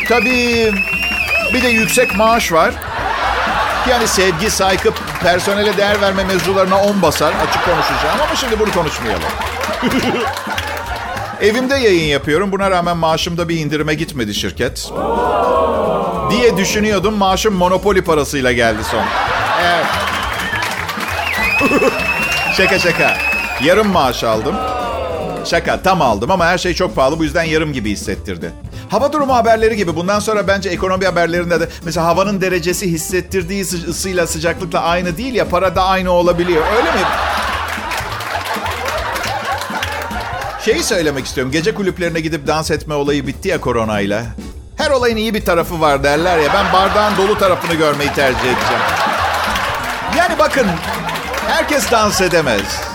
Tabii 0.08 0.72
bir 1.54 1.62
de 1.62 1.68
yüksek 1.68 2.16
maaş 2.16 2.52
var. 2.52 2.74
Yani 3.90 4.08
sevgi, 4.08 4.50
saygı, 4.50 4.90
personele 5.22 5.76
değer 5.76 6.00
verme 6.00 6.24
mevzularına 6.24 6.82
10 6.82 7.02
basar. 7.02 7.32
Açık 7.48 7.64
konuşacağım 7.64 8.20
ama 8.26 8.36
şimdi 8.36 8.58
bunu 8.60 8.72
konuşmayalım. 8.72 9.22
Evimde 11.40 11.74
yayın 11.74 12.08
yapıyorum. 12.08 12.52
Buna 12.52 12.70
rağmen 12.70 12.96
maaşımda 12.96 13.48
bir 13.48 13.56
indirime 13.58 13.94
gitmedi 13.94 14.34
şirket. 14.34 14.90
Diye 16.30 16.56
düşünüyordum. 16.56 17.14
Maaşım 17.14 17.54
monopoli 17.54 18.02
parasıyla 18.02 18.52
geldi 18.52 18.84
son. 18.90 19.04
Evet. 19.64 19.86
şaka 22.56 22.78
şaka. 22.78 23.16
Yarım 23.64 23.88
maaş 23.88 24.24
aldım. 24.24 24.54
Şaka 25.44 25.82
tam 25.82 26.02
aldım 26.02 26.30
ama 26.30 26.46
her 26.46 26.58
şey 26.58 26.74
çok 26.74 26.96
pahalı 26.96 27.18
bu 27.18 27.24
yüzden 27.24 27.42
yarım 27.42 27.72
gibi 27.72 27.90
hissettirdi. 27.90 28.52
Hava 28.88 29.12
durumu 29.12 29.34
haberleri 29.34 29.76
gibi 29.76 29.96
bundan 29.96 30.20
sonra 30.20 30.48
bence 30.48 30.68
ekonomi 30.70 31.04
haberlerinde 31.06 31.60
de 31.60 31.68
mesela 31.84 32.06
havanın 32.06 32.40
derecesi 32.40 32.90
hissettirdiği 32.90 33.62
ısıyla 33.62 34.26
sıcaklıkla 34.26 34.80
aynı 34.80 35.16
değil 35.16 35.34
ya 35.34 35.48
para 35.48 35.76
da 35.76 35.84
aynı 35.84 36.10
olabiliyor. 36.10 36.64
Öyle 36.76 36.90
mi? 36.92 37.00
Şeyi 40.64 40.82
söylemek 40.82 41.26
istiyorum. 41.26 41.52
Gece 41.52 41.74
kulüplerine 41.74 42.20
gidip 42.20 42.46
dans 42.46 42.70
etme 42.70 42.94
olayı 42.94 43.26
bitti 43.26 43.48
ya 43.48 43.60
koronayla. 43.60 44.24
Her 44.76 44.90
olayın 44.90 45.16
iyi 45.16 45.34
bir 45.34 45.44
tarafı 45.44 45.80
var 45.80 46.04
derler 46.04 46.38
ya. 46.38 46.48
Ben 46.54 46.72
bardağın 46.72 47.16
dolu 47.16 47.38
tarafını 47.38 47.74
görmeyi 47.74 48.12
tercih 48.12 48.40
edeceğim. 48.40 48.82
Yani 50.18 50.38
bakın 50.38 50.66
herkes 51.48 51.90
dans 51.90 52.20
edemez. 52.20 52.87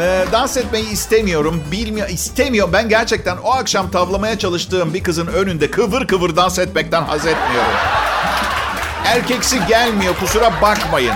Ee, 0.00 0.24
dans 0.32 0.56
etmeyi 0.56 0.90
istemiyorum. 0.90 1.62
Bilmiyor, 1.72 2.08
istemiyorum. 2.08 2.72
Ben 2.72 2.88
gerçekten 2.88 3.36
o 3.36 3.52
akşam 3.52 3.90
tavlamaya 3.90 4.38
çalıştığım 4.38 4.94
bir 4.94 5.02
kızın 5.02 5.26
önünde 5.26 5.70
kıvır 5.70 6.06
kıvır 6.06 6.36
dans 6.36 6.58
etmekten 6.58 7.02
haz 7.02 7.26
etmiyorum. 7.26 7.72
Erkeksi 9.04 9.58
gelmiyor 9.68 10.14
kusura 10.20 10.52
bakmayın. 10.62 11.14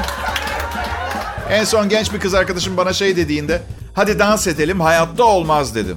En 1.51 1.65
son 1.65 1.89
genç 1.89 2.13
bir 2.13 2.21
kız 2.21 2.35
arkadaşım 2.35 2.77
bana 2.77 2.93
şey 2.93 3.17
dediğinde 3.17 3.63
hadi 3.95 4.19
dans 4.19 4.47
edelim 4.47 4.81
hayatta 4.81 5.25
olmaz 5.25 5.75
dedim. 5.75 5.97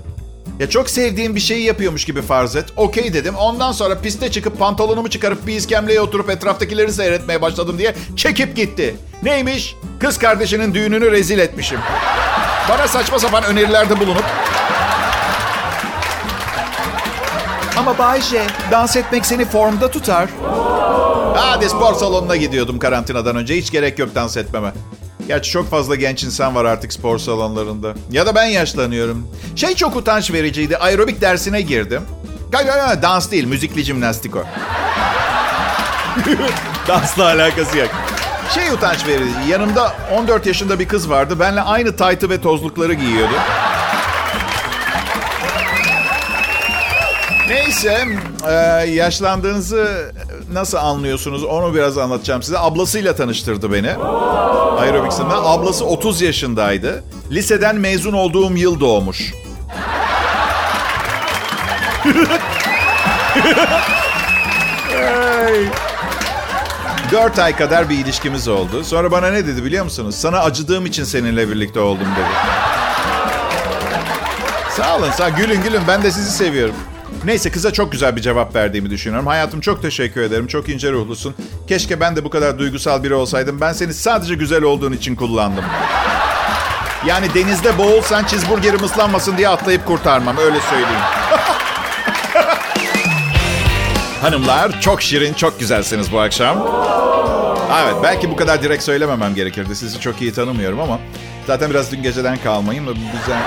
Ya 0.59 0.69
çok 0.69 0.89
sevdiğim 0.89 1.35
bir 1.35 1.39
şeyi 1.39 1.65
yapıyormuş 1.65 2.05
gibi 2.05 2.21
farz 2.21 2.55
et. 2.55 2.65
Okey 2.77 3.13
dedim. 3.13 3.35
Ondan 3.35 3.71
sonra 3.71 4.01
piste 4.01 4.31
çıkıp 4.31 4.59
pantolonumu 4.59 5.09
çıkarıp 5.09 5.47
bir 5.47 5.53
iskemleye 5.53 6.01
oturup 6.01 6.29
etraftakileri 6.29 6.93
seyretmeye 6.93 7.41
başladım 7.41 7.77
diye 7.77 7.95
çekip 8.15 8.55
gitti. 8.55 8.95
Neymiş? 9.23 9.75
Kız 9.99 10.17
kardeşinin 10.17 10.73
düğününü 10.73 11.11
rezil 11.11 11.39
etmişim. 11.39 11.79
Bana 12.69 12.87
saçma 12.87 13.19
sapan 13.19 13.43
önerilerde 13.43 13.99
bulunup... 13.99 14.23
Ama 17.77 17.97
Bayce, 17.97 18.43
dans 18.71 18.95
etmek 18.95 19.25
seni 19.25 19.45
formda 19.45 19.91
tutar. 19.91 20.29
Hadi 21.35 21.69
spor 21.69 21.93
salonuna 21.93 22.35
gidiyordum 22.35 22.79
karantinadan 22.79 23.35
önce. 23.35 23.55
Hiç 23.57 23.71
gerek 23.71 23.99
yok 23.99 24.15
dans 24.15 24.37
etmeme. 24.37 24.73
Gerçi 25.27 25.51
çok 25.51 25.69
fazla 25.69 25.95
genç 25.95 26.23
insan 26.23 26.55
var 26.55 26.65
artık 26.65 26.93
spor 26.93 27.19
salonlarında. 27.19 27.93
Ya 28.11 28.25
da 28.25 28.35
ben 28.35 28.45
yaşlanıyorum. 28.45 29.27
Şey 29.55 29.75
çok 29.75 29.95
utanç 29.95 30.31
vericiydi. 30.31 30.77
Aerobik 30.77 31.21
dersine 31.21 31.61
girdim. 31.61 32.01
Dans 33.01 33.31
değil, 33.31 33.45
müzikli 33.45 33.83
jimnastik 33.83 34.35
o. 34.35 34.43
Dansla 36.87 37.23
alakası 37.25 37.77
yok. 37.77 37.89
Şey 38.53 38.69
utanç 38.69 39.07
verici. 39.07 39.33
Yanımda 39.49 39.93
14 40.13 40.45
yaşında 40.45 40.79
bir 40.79 40.87
kız 40.87 41.09
vardı. 41.09 41.39
Benle 41.39 41.61
aynı 41.61 41.95
taytı 41.95 42.29
ve 42.29 42.41
tozlukları 42.41 42.93
giyiyordu. 42.93 43.33
Neyse, 47.49 48.07
e, 48.47 48.53
yaşlandığınızı 48.89 50.11
nasıl 50.53 50.77
anlıyorsunuz 50.77 51.43
onu 51.43 51.73
biraz 51.75 51.97
anlatacağım 51.97 52.43
size. 52.43 52.59
Ablasıyla 52.59 53.15
tanıştırdı 53.15 53.73
beni. 53.73 53.91
Aerobics'inden. 54.79 55.39
Ablası 55.43 55.85
30 55.85 56.21
yaşındaydı. 56.21 57.03
Liseden 57.31 57.75
mezun 57.75 58.13
olduğum 58.13 58.57
yıl 58.57 58.79
doğmuş. 58.79 59.33
hey. 64.89 65.88
4 67.11 67.39
ay 67.39 67.55
kadar 67.55 67.89
bir 67.89 67.97
ilişkimiz 67.97 68.47
oldu. 68.47 68.83
Sonra 68.83 69.11
bana 69.11 69.31
ne 69.31 69.47
dedi 69.47 69.63
biliyor 69.63 69.83
musunuz? 69.83 70.15
Sana 70.15 70.39
acıdığım 70.39 70.85
için 70.85 71.03
seninle 71.03 71.49
birlikte 71.49 71.79
oldum 71.79 72.07
dedi. 72.17 72.27
Sağ 74.77 74.97
olun, 74.97 75.11
sağ 75.11 75.29
gülün 75.29 75.63
gülün. 75.63 75.81
Ben 75.87 76.03
de 76.03 76.11
sizi 76.11 76.31
seviyorum. 76.31 76.75
Neyse 77.25 77.51
kıza 77.51 77.73
çok 77.73 77.91
güzel 77.91 78.15
bir 78.15 78.21
cevap 78.21 78.55
verdiğimi 78.55 78.89
düşünüyorum. 78.89 79.27
Hayatım 79.27 79.59
çok 79.61 79.81
teşekkür 79.81 80.21
ederim. 80.21 80.47
Çok 80.47 80.69
ince 80.69 80.91
ruhlusun. 80.91 81.35
Keşke 81.67 81.99
ben 81.99 82.15
de 82.15 82.23
bu 82.25 82.29
kadar 82.29 82.59
duygusal 82.59 83.03
biri 83.03 83.13
olsaydım. 83.13 83.61
Ben 83.61 83.73
seni 83.73 83.93
sadece 83.93 84.35
güzel 84.35 84.63
olduğun 84.63 84.91
için 84.93 85.15
kullandım. 85.15 85.65
Yani 87.05 87.33
denizde 87.33 87.77
boğulsan 87.77 88.25
cheeseburgerim 88.25 88.83
ıslanmasın 88.83 89.37
diye 89.37 89.49
atlayıp 89.49 89.85
kurtarmam. 89.85 90.37
Öyle 90.37 90.59
söyleyeyim. 90.61 91.01
Hanımlar 94.21 94.81
çok 94.81 95.01
şirin, 95.01 95.33
çok 95.33 95.59
güzelsiniz 95.59 96.11
bu 96.11 96.19
akşam. 96.19 96.57
Evet 97.83 97.95
belki 98.03 98.31
bu 98.31 98.35
kadar 98.35 98.63
direkt 98.63 98.83
söylememem 98.83 99.35
gerekirdi. 99.35 99.75
Sizi 99.75 99.99
çok 99.99 100.21
iyi 100.21 100.33
tanımıyorum 100.33 100.79
ama 100.79 100.99
zaten 101.47 101.69
biraz 101.69 101.91
dün 101.91 102.03
geceden 102.03 102.37
kalmayın 102.37 102.87
da 102.87 102.91
güzel. 102.91 103.41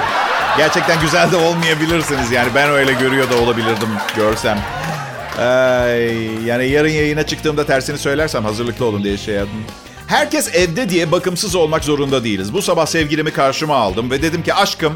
Gerçekten 0.59 1.01
güzel 1.01 1.33
de 1.33 1.37
olmayabilirsiniz 1.37 2.31
yani 2.31 2.49
ben 2.55 2.71
öyle 2.71 2.93
görüyor 2.93 3.31
da 3.31 3.37
olabilirdim 3.37 3.89
görsem. 4.17 4.59
Ee, 5.39 5.43
yani 6.45 6.69
yarın 6.69 6.89
yayına 6.89 7.27
çıktığımda 7.27 7.67
tersini 7.67 7.99
söylersem 7.99 8.45
hazırlıklı 8.45 8.85
olun 8.85 9.05
diye 9.05 9.17
şey 9.19 9.35
yaptım. 9.35 9.65
Herkes 10.07 10.55
evde 10.55 10.89
diye 10.89 11.13
bakımsız 11.13 11.55
olmak 11.55 11.85
zorunda 11.85 12.25
değiliz. 12.25 12.53
Bu 12.53 12.63
sabah 12.63 12.87
sevgilimi 12.87 13.31
karşıma 13.33 13.77
aldım 13.77 14.11
ve 14.11 14.23
dedim 14.23 14.43
ki 14.43 14.55
aşkım 14.55 14.95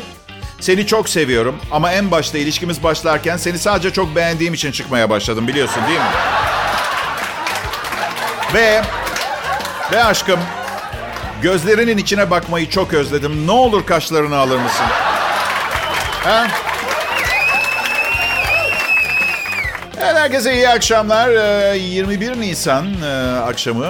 seni 0.61 0.87
çok 0.87 1.09
seviyorum 1.09 1.57
ama 1.71 1.93
en 1.93 2.11
başta 2.11 2.39
ilişkimiz 2.39 2.83
başlarken 2.83 3.37
seni 3.37 3.59
sadece 3.59 3.93
çok 3.93 4.17
beğendiğim 4.17 4.55
için 4.55 4.73
çıkmaya 4.73 5.11
başladım 5.11 5.49
biliyorsun 5.49 5.83
değil 5.89 5.99
mi? 6.01 6.07
Ve 8.55 8.83
ve 9.93 10.05
aşkım 10.05 10.41
gözlerinin 11.43 11.97
içine 11.99 12.31
bakmayı 12.31 12.71
çok 12.71 12.95
özledim. 12.95 13.47
Ne 13.47 13.51
olur 13.51 13.87
kaşlarını 13.87 14.37
alır 14.37 14.59
mısın? 14.59 14.87
Ha? 16.25 16.47
Evet, 20.07 20.17
herkese 20.17 20.55
iyi 20.55 20.69
akşamlar. 20.69 21.29
21 21.75 22.41
Nisan 22.41 22.87
akşamı, 23.47 23.85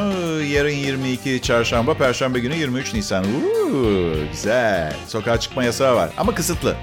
yarın 0.44 0.70
22 0.70 1.42
çarşamba, 1.42 1.94
perşembe 1.94 2.38
günü 2.38 2.54
23 2.56 2.94
Nisan. 2.94 3.24
Uuu, 3.24 4.12
güzel. 4.32 4.94
Sokağa 5.06 5.40
çıkma 5.40 5.64
yasağı 5.64 5.96
var 5.96 6.10
ama 6.16 6.34
kısıtlı. 6.34 6.76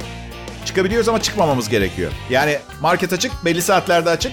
Çıkabiliyoruz 0.65 1.09
ama 1.09 1.21
çıkmamamız 1.21 1.69
gerekiyor. 1.69 2.11
Yani 2.29 2.57
market 2.81 3.13
açık, 3.13 3.31
belli 3.45 3.61
saatlerde 3.61 4.09
açık. 4.09 4.31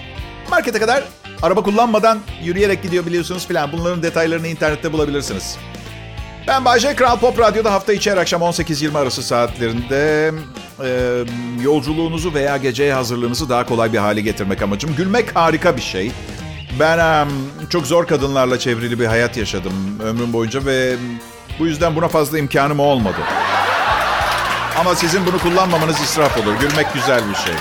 Markete 0.50 0.78
kadar 0.78 1.04
araba 1.42 1.62
kullanmadan 1.62 2.18
yürüyerek 2.42 2.82
gidiyor 2.82 3.06
biliyorsunuz 3.06 3.46
filan. 3.46 3.72
Bunların 3.72 4.02
detaylarını 4.02 4.46
internette 4.46 4.92
bulabilirsiniz. 4.92 5.58
Ben 6.46 6.64
Bayce 6.64 6.96
Kral 6.96 7.18
Pop 7.18 7.38
Radyo'da 7.38 7.72
hafta 7.72 7.92
içi 7.92 8.10
her 8.10 8.16
akşam 8.16 8.42
18-20 8.42 8.98
arası 8.98 9.22
saatlerinde 9.22 10.32
e, 10.84 10.88
yolculuğunuzu 11.62 12.34
veya 12.34 12.56
geceye 12.56 12.94
hazırlığınızı 12.94 13.48
daha 13.48 13.66
kolay 13.66 13.92
bir 13.92 13.98
hale 13.98 14.20
getirmek 14.20 14.62
amacım. 14.62 14.94
Gülmek 14.96 15.36
harika 15.36 15.76
bir 15.76 15.82
şey. 15.82 16.12
Ben 16.80 16.98
e, 16.98 17.26
çok 17.70 17.86
zor 17.86 18.06
kadınlarla 18.06 18.58
çevrili 18.58 19.00
bir 19.00 19.06
hayat 19.06 19.36
yaşadım 19.36 19.72
ömrüm 20.04 20.32
boyunca 20.32 20.64
ve 20.66 20.96
bu 21.58 21.66
yüzden 21.66 21.96
buna 21.96 22.08
fazla 22.08 22.38
imkanım 22.38 22.80
olmadı. 22.80 23.18
Ama 24.78 24.94
sizin 24.94 25.26
bunu 25.26 25.38
kullanmamanız 25.38 26.00
israf 26.00 26.38
olur. 26.38 26.54
Gülmek 26.60 26.94
güzel 26.94 27.22
bir 27.30 27.34
şey. 27.34 27.54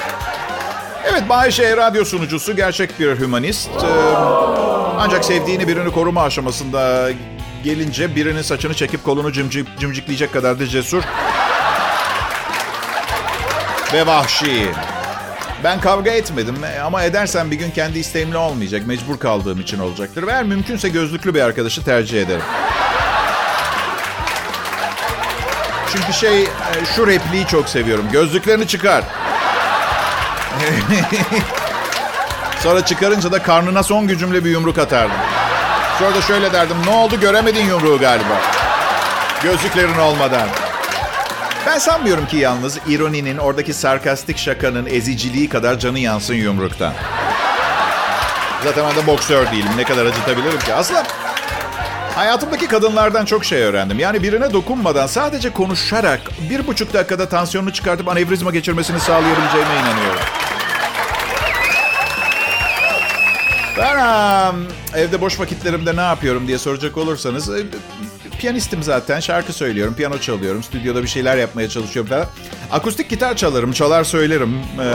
Evet, 1.11 1.29
Bayşe 1.29 1.77
radyo 1.77 2.05
sunucusu 2.05 2.55
gerçek 2.55 2.99
bir 2.99 3.19
hümanist. 3.19 3.69
Ee, 3.69 4.15
ancak 4.97 5.25
sevdiğini 5.25 5.67
birini 5.67 5.91
koruma 5.91 6.23
aşamasında 6.23 7.09
gelince 7.63 8.15
birinin 8.15 8.41
saçını 8.41 8.73
çekip 8.73 9.03
kolunu 9.03 9.31
cimcik, 9.31 9.79
cimcikleyecek 9.79 10.33
kadar 10.33 10.59
da 10.59 10.67
cesur. 10.67 11.03
Ve 13.93 14.05
vahşi. 14.07 14.71
Ben 15.63 15.81
kavga 15.81 16.11
etmedim 16.11 16.55
ama 16.85 17.03
edersem 17.03 17.51
bir 17.51 17.55
gün 17.55 17.71
kendi 17.71 17.99
isteğimle 17.99 18.37
olmayacak. 18.37 18.87
Mecbur 18.87 19.19
kaldığım 19.19 19.59
için 19.59 19.79
olacaktır. 19.79 20.27
Ve 20.27 20.31
eğer 20.31 20.43
mümkünse 20.43 20.89
gözlüklü 20.89 21.33
bir 21.35 21.41
arkadaşı 21.41 21.83
tercih 21.83 22.21
ederim. 22.21 22.41
Çünkü 25.93 26.13
şey 26.13 26.47
şu 26.95 27.07
repliği 27.07 27.47
çok 27.47 27.69
seviyorum. 27.69 28.05
Gözlüklerini 28.11 28.67
çıkar. 28.67 29.03
Sonra 32.59 32.85
çıkarınca 32.85 33.31
da 33.31 33.43
karnına 33.43 33.83
son 33.83 34.07
gücümle 34.07 34.45
bir 34.45 34.49
yumruk 34.49 34.77
atardım. 34.77 35.17
Sonra 35.99 36.21
şöyle 36.21 36.53
derdim. 36.53 36.77
Ne 36.85 36.91
oldu 36.91 37.19
göremedin 37.19 37.65
yumruğu 37.65 37.99
galiba. 37.99 38.41
Gözlüklerin 39.43 39.97
olmadan. 39.97 40.47
Ben 41.67 41.77
sanmıyorum 41.77 42.27
ki 42.27 42.37
yalnız 42.37 42.77
ironinin, 42.87 43.37
oradaki 43.37 43.73
sarkastik 43.73 44.37
şakanın 44.37 44.85
eziciliği 44.85 45.49
kadar 45.49 45.79
canı 45.79 45.99
yansın 45.99 46.33
yumruktan. 46.33 46.93
Zaten 48.63 48.85
ben 48.89 49.03
de 49.03 49.07
boksör 49.07 49.51
değilim. 49.51 49.69
Ne 49.77 49.83
kadar 49.83 50.05
acıtabilirim 50.05 50.59
ki? 50.59 50.73
Aslında 50.73 51.03
hayatımdaki 52.15 52.67
kadınlardan 52.67 53.25
çok 53.25 53.45
şey 53.45 53.61
öğrendim. 53.61 53.99
Yani 53.99 54.23
birine 54.23 54.53
dokunmadan 54.53 55.07
sadece 55.07 55.49
konuşarak 55.49 56.21
bir 56.49 56.67
buçuk 56.67 56.93
dakikada 56.93 57.29
tansiyonunu 57.29 57.73
çıkartıp 57.73 58.07
anevrizma 58.07 58.51
geçirmesini 58.51 58.99
sağlayabileceğime 58.99 59.73
inanıyorum. 59.73 60.21
Ben 63.79 63.95
um, 64.53 64.67
evde 64.95 65.21
boş 65.21 65.39
vakitlerimde 65.39 65.95
ne 65.95 66.01
yapıyorum 66.01 66.47
diye 66.47 66.57
soracak 66.57 66.97
olursanız 66.97 67.49
e, 67.49 67.63
piyanistim 68.39 68.83
zaten. 68.83 69.19
Şarkı 69.19 69.53
söylüyorum, 69.53 69.93
piyano 69.93 70.17
çalıyorum. 70.17 70.63
Stüdyoda 70.63 71.03
bir 71.03 71.07
şeyler 71.07 71.37
yapmaya 71.37 71.69
çalışıyorum 71.69 72.09
falan. 72.09 72.25
Akustik 72.71 73.09
gitar 73.09 73.35
çalarım, 73.35 73.71
çalar 73.71 74.03
söylerim. 74.03 74.53
Ee, 74.79 74.93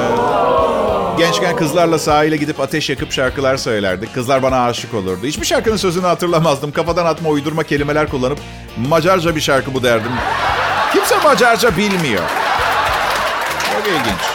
gençken 1.18 1.56
kızlarla 1.56 1.98
sahile 1.98 2.36
gidip 2.36 2.60
ateş 2.60 2.90
yakıp 2.90 3.12
şarkılar 3.12 3.56
söylerdik. 3.56 4.14
Kızlar 4.14 4.42
bana 4.42 4.64
aşık 4.64 4.94
olurdu. 4.94 5.26
Hiçbir 5.26 5.46
şarkının 5.46 5.76
sözünü 5.76 6.06
hatırlamazdım. 6.06 6.72
Kafadan 6.72 7.06
atma 7.06 7.28
uydurma 7.28 7.62
kelimeler 7.62 8.08
kullanıp 8.08 8.38
Macarca 8.76 9.36
bir 9.36 9.40
şarkı 9.40 9.74
bu 9.74 9.82
derdim. 9.82 10.12
Kimse 10.92 11.16
Macarca 11.18 11.76
bilmiyor. 11.76 12.22
Çok 13.72 13.86
ilginç. 13.88 14.33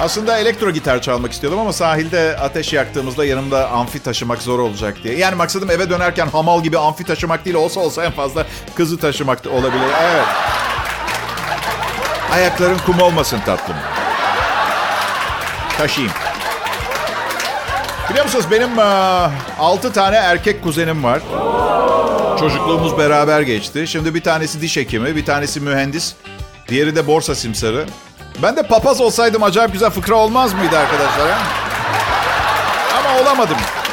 Aslında 0.00 0.38
elektro 0.38 0.70
gitar 0.70 1.02
çalmak 1.02 1.32
istiyordum 1.32 1.60
ama 1.60 1.72
sahilde 1.72 2.36
ateş 2.40 2.72
yaktığımızda 2.72 3.24
yanımda 3.24 3.68
amfi 3.70 4.02
taşımak 4.02 4.42
zor 4.42 4.58
olacak 4.58 4.96
diye. 5.04 5.18
Yani 5.18 5.34
maksadım 5.34 5.70
eve 5.70 5.90
dönerken 5.90 6.26
hamal 6.26 6.62
gibi 6.62 6.78
amfi 6.78 7.04
taşımak 7.04 7.44
değil 7.44 7.56
olsa 7.56 7.80
olsa 7.80 8.04
en 8.04 8.12
fazla 8.12 8.46
kızı 8.74 8.98
taşımak 8.98 9.46
olabilir. 9.46 9.84
Evet. 10.02 10.24
Ayakların 12.32 12.78
kum 12.78 13.00
olmasın 13.00 13.40
tatlım. 13.46 13.76
Taşıyayım. 15.78 16.14
Biliyor 18.10 18.24
musunuz 18.24 18.46
benim 18.50 18.78
uh, 18.78 19.30
6 19.58 19.92
tane 19.92 20.16
erkek 20.16 20.62
kuzenim 20.62 21.04
var. 21.04 21.20
Çocukluğumuz 22.40 22.98
beraber 22.98 23.40
geçti. 23.40 23.86
Şimdi 23.86 24.14
bir 24.14 24.20
tanesi 24.20 24.60
diş 24.60 24.76
hekimi, 24.76 25.16
bir 25.16 25.24
tanesi 25.24 25.60
mühendis. 25.60 26.14
Diğeri 26.68 26.96
de 26.96 27.06
borsa 27.06 27.34
simsarı. 27.34 27.86
Ben 28.42 28.56
de 28.56 28.62
papaz 28.62 29.00
olsaydım 29.00 29.42
acayip 29.42 29.72
güzel 29.72 29.90
fıkra 29.90 30.14
olmaz 30.14 30.52
mıydı 30.52 30.78
arkadaşlar? 30.78 31.28
He? 31.28 31.34
Ama 32.98 33.20
olamadım. 33.20 33.56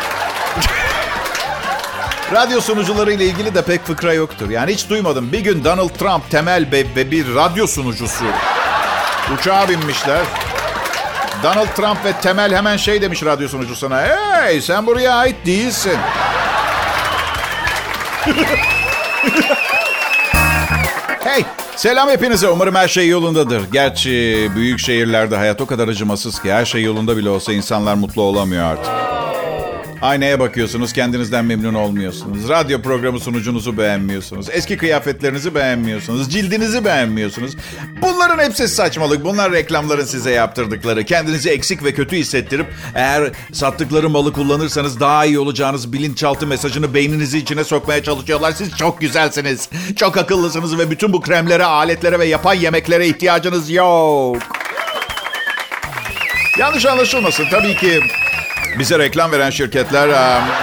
radyo 2.33 2.61
sunucuları 2.61 3.13
ile 3.13 3.25
ilgili 3.25 3.55
de 3.55 3.61
pek 3.61 3.85
fıkra 3.85 4.13
yoktur. 4.13 4.49
Yani 4.49 4.73
hiç 4.73 4.89
duymadım. 4.89 5.31
Bir 5.31 5.39
gün 5.39 5.63
Donald 5.63 5.89
Trump, 5.89 6.31
Temel 6.31 6.71
Bey 6.71 6.87
ve 6.95 7.11
bir 7.11 7.35
radyo 7.35 7.67
sunucusu 7.67 8.25
uçağa 9.33 9.69
binmişler. 9.69 10.21
Donald 11.43 11.67
Trump 11.67 12.05
ve 12.05 12.13
Temel 12.13 12.55
hemen 12.55 12.77
şey 12.77 13.01
demiş 13.01 13.23
radyo 13.23 13.47
sunucusuna. 13.47 14.01
Hey 14.01 14.61
sen 14.61 14.85
buraya 14.85 15.13
ait 15.13 15.45
değilsin. 15.45 15.97
hey 21.23 21.45
Selam 21.81 22.09
hepinize. 22.09 22.49
Umarım 22.49 22.75
her 22.75 22.87
şey 22.87 23.07
yolundadır. 23.07 23.61
Gerçi 23.71 24.47
büyük 24.55 24.79
şehirlerde 24.79 25.35
hayat 25.35 25.61
o 25.61 25.65
kadar 25.65 25.87
acımasız 25.87 26.41
ki 26.41 26.53
her 26.53 26.65
şey 26.65 26.83
yolunda 26.83 27.17
bile 27.17 27.29
olsa 27.29 27.53
insanlar 27.53 27.95
mutlu 27.95 28.21
olamıyor 28.21 28.63
artık. 28.63 29.10
Aynaya 30.01 30.39
bakıyorsunuz, 30.39 30.93
kendinizden 30.93 31.45
memnun 31.45 31.73
olmuyorsunuz. 31.73 32.49
Radyo 32.49 32.81
programı 32.81 33.19
sunucunuzu 33.19 33.77
beğenmiyorsunuz. 33.77 34.47
Eski 34.51 34.77
kıyafetlerinizi 34.77 35.55
beğenmiyorsunuz. 35.55 36.31
Cildinizi 36.31 36.85
beğenmiyorsunuz. 36.85 37.51
Bunların 38.01 38.43
hepsi 38.43 38.67
saçmalık. 38.67 39.25
Bunlar 39.25 39.51
reklamların 39.51 40.05
size 40.05 40.31
yaptırdıkları. 40.31 41.05
Kendinizi 41.05 41.49
eksik 41.49 41.83
ve 41.83 41.93
kötü 41.93 42.15
hissettirip 42.15 42.67
eğer 42.95 43.31
sattıkları 43.53 44.09
malı 44.09 44.33
kullanırsanız 44.33 44.99
daha 44.99 45.25
iyi 45.25 45.39
olacağınız 45.39 45.93
bilinçaltı 45.93 46.47
mesajını 46.47 46.93
beyninizi 46.93 47.37
içine 47.37 47.63
sokmaya 47.63 48.03
çalışıyorlar. 48.03 48.51
Siz 48.51 48.77
çok 48.77 49.01
güzelsiniz, 49.01 49.69
çok 49.95 50.17
akıllısınız 50.17 50.77
ve 50.77 50.91
bütün 50.91 51.13
bu 51.13 51.21
kremlere, 51.21 51.63
aletlere 51.65 52.19
ve 52.19 52.25
yapan 52.25 52.53
yemeklere 52.53 53.07
ihtiyacınız 53.07 53.69
yok. 53.69 54.37
Yanlış 56.59 56.85
anlaşılmasın. 56.85 57.45
Tabii 57.51 57.75
ki 57.75 57.99
bize 58.79 58.99
reklam 58.99 59.31
veren 59.31 59.49
şirketler 59.49 60.09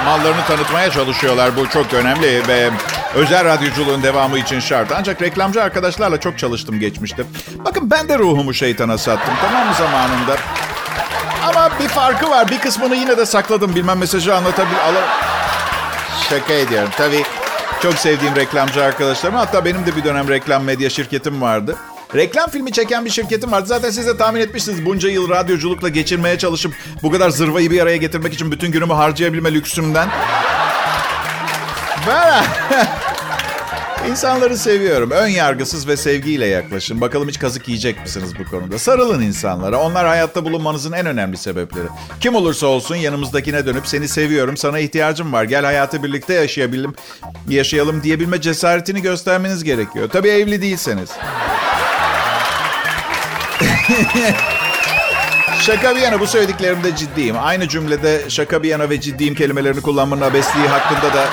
mallarını 0.05 0.45
tanıtmaya 0.47 0.91
çalışıyorlar. 0.91 1.55
Bu 1.55 1.69
çok 1.69 1.93
önemli 1.93 2.47
ve 2.47 2.69
özel 3.15 3.45
radyoculuğun 3.45 4.03
devamı 4.03 4.39
için 4.39 4.59
şart. 4.59 4.91
Ancak 4.91 5.21
reklamcı 5.21 5.63
arkadaşlarla 5.63 6.19
çok 6.19 6.37
çalıştım 6.37 6.79
geçmişte. 6.79 7.23
Bakın 7.65 7.91
ben 7.91 8.09
de 8.09 8.17
ruhumu 8.17 8.53
şeytana 8.53 8.97
sattım 8.97 9.33
tamam 9.41 9.67
mı 9.67 9.73
zamanında. 9.73 10.35
Ama 11.47 11.69
bir 11.79 11.87
farkı 11.87 12.29
var. 12.29 12.49
Bir 12.51 12.59
kısmını 12.59 12.95
yine 12.95 13.17
de 13.17 13.25
sakladım. 13.25 13.75
Bilmem 13.75 13.97
mesajı 13.97 14.35
anlatabilir. 14.35 14.79
Ala... 14.79 15.01
Şaka 16.29 16.53
ediyorum. 16.53 16.89
Tabii 16.97 17.23
çok 17.81 17.93
sevdiğim 17.93 18.35
reklamcı 18.35 18.83
arkadaşlarım. 18.83 19.35
Hatta 19.35 19.65
benim 19.65 19.85
de 19.85 19.95
bir 19.95 20.03
dönem 20.03 20.29
reklam 20.29 20.63
medya 20.63 20.89
şirketim 20.89 21.41
vardı. 21.41 21.75
Reklam 22.15 22.49
filmi 22.49 22.71
çeken 22.71 23.05
bir 23.05 23.09
şirketim 23.09 23.51
vardı. 23.51 23.67
Zaten 23.67 23.89
siz 23.89 24.07
de 24.07 24.17
tahmin 24.17 24.41
etmişsiniz. 24.41 24.85
Bunca 24.85 25.09
yıl 25.09 25.29
radyoculukla 25.29 25.89
geçirmeye 25.89 26.37
çalışıp 26.37 26.73
bu 27.03 27.11
kadar 27.11 27.29
zırvayı 27.29 27.71
bir 27.71 27.81
araya 27.81 27.97
getirmek 27.97 28.33
için 28.33 28.51
bütün 28.51 28.71
günümü 28.71 28.93
harcayabilme 28.93 29.53
lüksümden. 29.53 30.09
Ben 32.07 32.43
İnsanları 34.09 34.57
seviyorum. 34.57 35.11
Ön 35.11 35.27
yargısız 35.27 35.87
ve 35.87 35.97
sevgiyle 35.97 36.45
yaklaşın. 36.45 37.01
Bakalım 37.01 37.27
hiç 37.27 37.39
kazık 37.39 37.67
yiyecek 37.67 38.01
misiniz 38.01 38.33
bu 38.39 38.49
konuda? 38.49 38.79
Sarılın 38.79 39.21
insanlara. 39.21 39.77
Onlar 39.77 40.07
hayatta 40.07 40.45
bulunmanızın 40.45 40.91
en 40.91 41.05
önemli 41.05 41.37
sebepleri. 41.37 41.87
Kim 42.19 42.35
olursa 42.35 42.67
olsun 42.67 42.95
yanımızdakine 42.95 43.65
dönüp 43.65 43.87
seni 43.87 44.07
seviyorum, 44.07 44.57
sana 44.57 44.79
ihtiyacım 44.79 45.33
var. 45.33 45.43
Gel 45.43 45.65
hayatı 45.65 46.03
birlikte 46.03 46.33
yaşayabilim, 46.33 46.93
yaşayalım 47.49 48.03
diyebilme 48.03 48.41
cesaretini 48.41 49.01
göstermeniz 49.01 49.63
gerekiyor. 49.63 50.09
Tabii 50.13 50.29
evli 50.29 50.61
değilseniz. 50.61 51.09
şaka 55.61 55.95
bir 55.95 56.01
yana 56.01 56.19
bu 56.19 56.27
söylediklerimde 56.27 56.95
ciddiyim. 56.95 57.35
Aynı 57.39 57.67
cümlede 57.67 58.29
şaka 58.29 58.63
bir 58.63 58.69
yana 58.69 58.89
ve 58.89 59.01
ciddiyim 59.01 59.35
kelimelerini 59.35 59.81
kullanmanın 59.81 60.21
abesliği 60.21 60.67
hakkında 60.67 61.13
da 61.13 61.25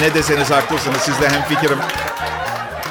ne 0.00 0.14
deseniz 0.14 0.50
haklısınız. 0.50 1.00
Sizle 1.00 1.28
hemfikirim. 1.30 1.78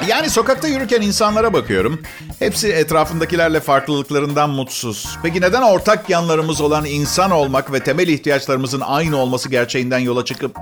Yani 0.07 0.29
sokakta 0.29 0.67
yürürken 0.67 1.01
insanlara 1.01 1.53
bakıyorum. 1.53 2.01
Hepsi 2.39 2.67
etrafındakilerle 2.67 3.59
farklılıklarından 3.59 4.49
mutsuz. 4.49 5.17
Peki 5.23 5.41
neden 5.41 5.61
ortak 5.61 6.09
yanlarımız 6.09 6.61
olan 6.61 6.85
insan 6.85 7.31
olmak 7.31 7.73
ve 7.73 7.79
temel 7.79 8.07
ihtiyaçlarımızın 8.07 8.81
aynı 8.81 9.17
olması 9.17 9.49
gerçeğinden 9.49 9.99
yola 9.99 10.25
çıkıp 10.25 10.57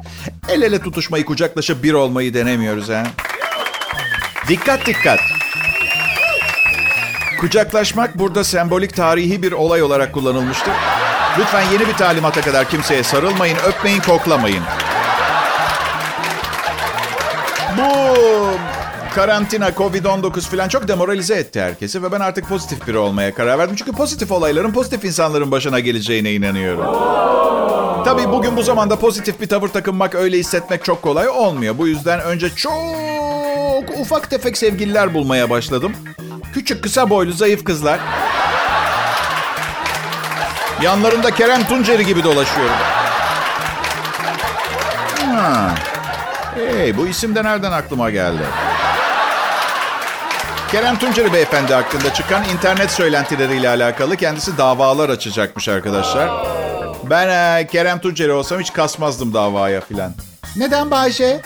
el 0.49 0.61
ele 0.61 0.79
tutuşmayı, 0.79 1.25
kucaklaşıp 1.25 1.83
bir 1.83 1.93
olmayı 1.93 2.33
denemiyoruz 2.33 2.89
ha? 2.89 3.03
Dikkat 4.47 4.85
dikkat. 4.85 5.19
Kucaklaşmak 7.39 8.19
burada 8.19 8.43
sembolik 8.43 8.95
tarihi 8.95 9.43
bir 9.43 9.51
olay 9.51 9.83
olarak 9.83 10.13
kullanılmıştır. 10.13 10.73
Lütfen 11.39 11.63
yeni 11.71 11.87
bir 11.87 11.93
talimata 11.93 12.41
kadar 12.41 12.69
kimseye 12.69 13.03
sarılmayın, 13.03 13.57
öpmeyin, 13.67 13.99
koklamayın. 13.99 14.63
Bu 17.77 17.83
karantina, 19.15 19.69
Covid-19 19.69 20.41
falan 20.41 20.67
çok 20.67 20.87
demoralize 20.87 21.35
etti 21.35 21.61
herkesi 21.61 22.03
ve 22.03 22.11
ben 22.11 22.19
artık 22.19 22.49
pozitif 22.49 22.87
biri 22.87 22.97
olmaya 22.97 23.33
karar 23.33 23.59
verdim. 23.59 23.75
Çünkü 23.75 23.91
pozitif 23.91 24.31
olayların 24.31 24.71
pozitif 24.71 25.05
insanların 25.05 25.51
başına 25.51 25.79
geleceğine 25.79 26.33
inanıyorum. 26.33 26.85
Tabii 28.05 28.31
bugün 28.31 28.57
bu 28.57 28.63
zamanda 28.63 28.95
pozitif 28.95 29.41
bir 29.41 29.47
tavır 29.47 29.67
takınmak, 29.67 30.15
öyle 30.15 30.37
hissetmek 30.37 30.83
çok 30.83 31.01
kolay 31.01 31.29
olmuyor. 31.29 31.77
Bu 31.77 31.87
yüzden 31.87 32.19
önce 32.21 32.49
çok 32.49 33.99
ufak 33.99 34.29
tefek 34.29 34.57
sevgililer 34.57 35.13
bulmaya 35.13 35.49
başladım. 35.49 35.91
Küçük, 36.53 36.83
kısa 36.83 37.09
boylu, 37.09 37.31
zayıf 37.33 37.63
kızlar. 37.63 37.99
Yanlarında 40.81 41.31
Kerem 41.31 41.67
Tunceri 41.67 42.05
gibi 42.05 42.23
dolaşıyorum. 42.23 42.75
Ha. 45.35 45.69
Hey, 46.55 46.97
bu 46.97 47.07
isim 47.07 47.35
de 47.35 47.43
nereden 47.43 47.71
aklıma 47.71 48.09
geldi? 48.09 48.43
Kerem 50.71 50.99
Tunceri 50.99 51.33
beyefendi 51.33 51.73
hakkında 51.73 52.13
çıkan 52.13 52.43
internet 52.43 52.91
söylentileriyle 52.91 53.69
alakalı 53.69 54.17
kendisi 54.17 54.57
davalar 54.57 55.09
açacakmış 55.09 55.69
arkadaşlar. 55.69 56.29
Ben 57.03 57.29
e, 57.29 57.67
Kerem 57.67 57.99
Tunceri 57.99 58.31
olsam 58.31 58.59
hiç 58.59 58.73
kasmazdım 58.73 59.33
davaya 59.33 59.81
filan. 59.81 60.11
Neden 60.55 60.91
Bayşe? 60.91 61.41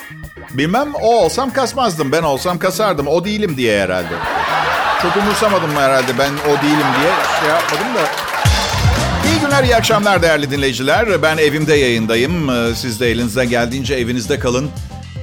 Bilmem 0.50 0.94
o 0.94 1.24
olsam 1.24 1.52
kasmazdım. 1.52 2.12
Ben 2.12 2.22
olsam 2.22 2.58
kasardım. 2.58 3.06
O 3.06 3.24
değilim 3.24 3.56
diye 3.56 3.82
herhalde. 3.82 4.14
Çok 5.04 5.16
umursamadım 5.16 5.76
herhalde 5.76 6.18
ben 6.18 6.32
o 6.32 6.62
değilim 6.62 6.86
diye 7.00 7.12
şey 7.40 7.48
yapmadım 7.48 7.94
da. 7.94 8.08
İyi 9.28 9.40
günler 9.40 9.64
iyi 9.64 9.76
akşamlar 9.76 10.22
değerli 10.22 10.50
dinleyiciler. 10.50 11.22
Ben 11.22 11.36
evimde 11.36 11.74
yayındayım. 11.74 12.50
Ee, 12.50 12.74
siz 12.74 13.00
de 13.00 13.10
elinizden 13.10 13.48
geldiğince 13.48 13.94
evinizde 13.94 14.38
kalın. 14.38 14.70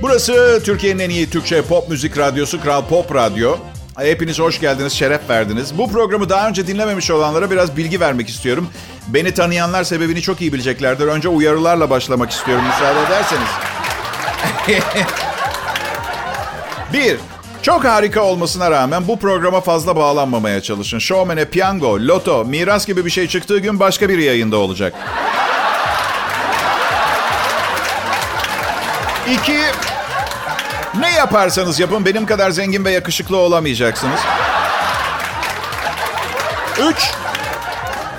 Burası 0.02 0.62
Türkiye'nin 0.66 1.00
en 1.00 1.10
iyi 1.10 1.30
Türkçe 1.30 1.62
pop 1.62 1.90
müzik 1.90 2.18
radyosu 2.18 2.62
Kral 2.62 2.86
Pop 2.86 3.16
Radyo. 3.16 3.58
Hepiniz 3.98 4.40
hoş 4.40 4.60
geldiniz, 4.60 4.94
şeref 4.94 5.30
verdiniz. 5.30 5.78
Bu 5.78 5.92
programı 5.92 6.30
daha 6.30 6.48
önce 6.48 6.68
dinlememiş 6.68 7.12
olanlara 7.12 7.52
biraz 7.52 7.78
bilgi 7.78 8.00
vermek 8.00 8.30
istiyorum. 8.30 8.70
Beni 9.08 9.34
tanıyanlar 9.34 9.84
sebebini 9.84 10.22
çok 10.22 10.42
iyi 10.42 10.54
bileceklerdir. 10.54 11.08
Önce 11.08 11.30
uyarılarla 11.30 11.90
başlamak 11.90 12.32
istiyorum 12.32 12.64
müsaade 12.66 13.00
ederseniz. 13.00 13.50
Bir, 16.94 17.18
çok 17.62 17.86
harika 17.86 18.22
olmasına 18.22 18.72
rağmen 18.72 19.08
bu 19.08 19.20
programa 19.20 19.62
fazla 19.62 19.96
bağlanmamaya 19.96 20.62
çalışın. 20.62 21.00
Showman'e 21.00 21.46
piyango, 21.46 22.00
loto, 22.00 22.46
miras 22.46 22.88
gibi 22.88 23.06
bir 23.06 23.10
şey 23.10 23.28
çıktığı 23.28 23.60
gün 23.60 23.80
başka 23.80 24.10
bir 24.10 24.18
yayında 24.18 24.58
olacak. 24.58 24.94
İki, 29.30 29.60
ne 31.00 31.10
yaparsanız 31.10 31.80
yapın 31.80 32.06
benim 32.06 32.26
kadar 32.26 32.52
zengin 32.52 32.86
ve 32.86 32.92
yakışıklı 32.92 33.38
olamayacaksınız. 33.38 34.20
Üç, 36.90 37.12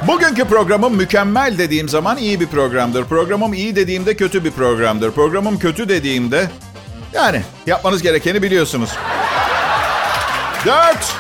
bugünkü 0.07 0.45
programım 0.45 0.97
mükemmel 0.97 1.59
dediğim 1.59 1.89
zaman 1.89 2.17
iyi 2.17 2.41
bir 2.41 2.47
programdır. 2.47 3.05
Programım 3.05 3.55
iyi 3.55 3.77
dediğimde 3.77 4.17
kötü 4.17 4.45
bir 4.45 4.51
programdır. 4.51 5.11
Programım 5.11 5.59
kötü 5.59 5.89
dediğimde 5.89 6.51
yani 7.13 7.43
yapmanız 7.67 8.03
gerekeni 8.03 8.43
biliyorsunuz. 8.43 8.91
Dört. 10.67 11.13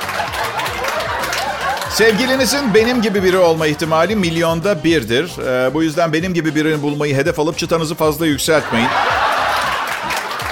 Sevgilinizin 1.90 2.74
benim 2.74 3.02
gibi 3.02 3.22
biri 3.22 3.38
olma 3.38 3.66
ihtimali 3.66 4.16
milyonda 4.16 4.84
birdir. 4.84 5.30
Ee, 5.38 5.74
bu 5.74 5.82
yüzden 5.82 6.12
benim 6.12 6.34
gibi 6.34 6.54
birini 6.54 6.82
bulmayı 6.82 7.16
hedef 7.16 7.38
alıp 7.38 7.58
çıtanızı 7.58 7.94
fazla 7.94 8.26
yükseltmeyin. 8.26 8.88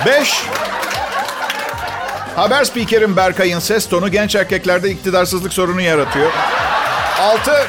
Beş. 0.07 0.42
Haber 2.37 2.64
spikerim 2.64 3.16
Berkay'ın 3.16 3.59
ses 3.59 3.88
tonu 3.88 4.11
genç 4.11 4.35
erkeklerde 4.35 4.90
iktidarsızlık 4.90 5.53
sorunu 5.53 5.81
yaratıyor. 5.81 6.33
Altı. 7.20 7.66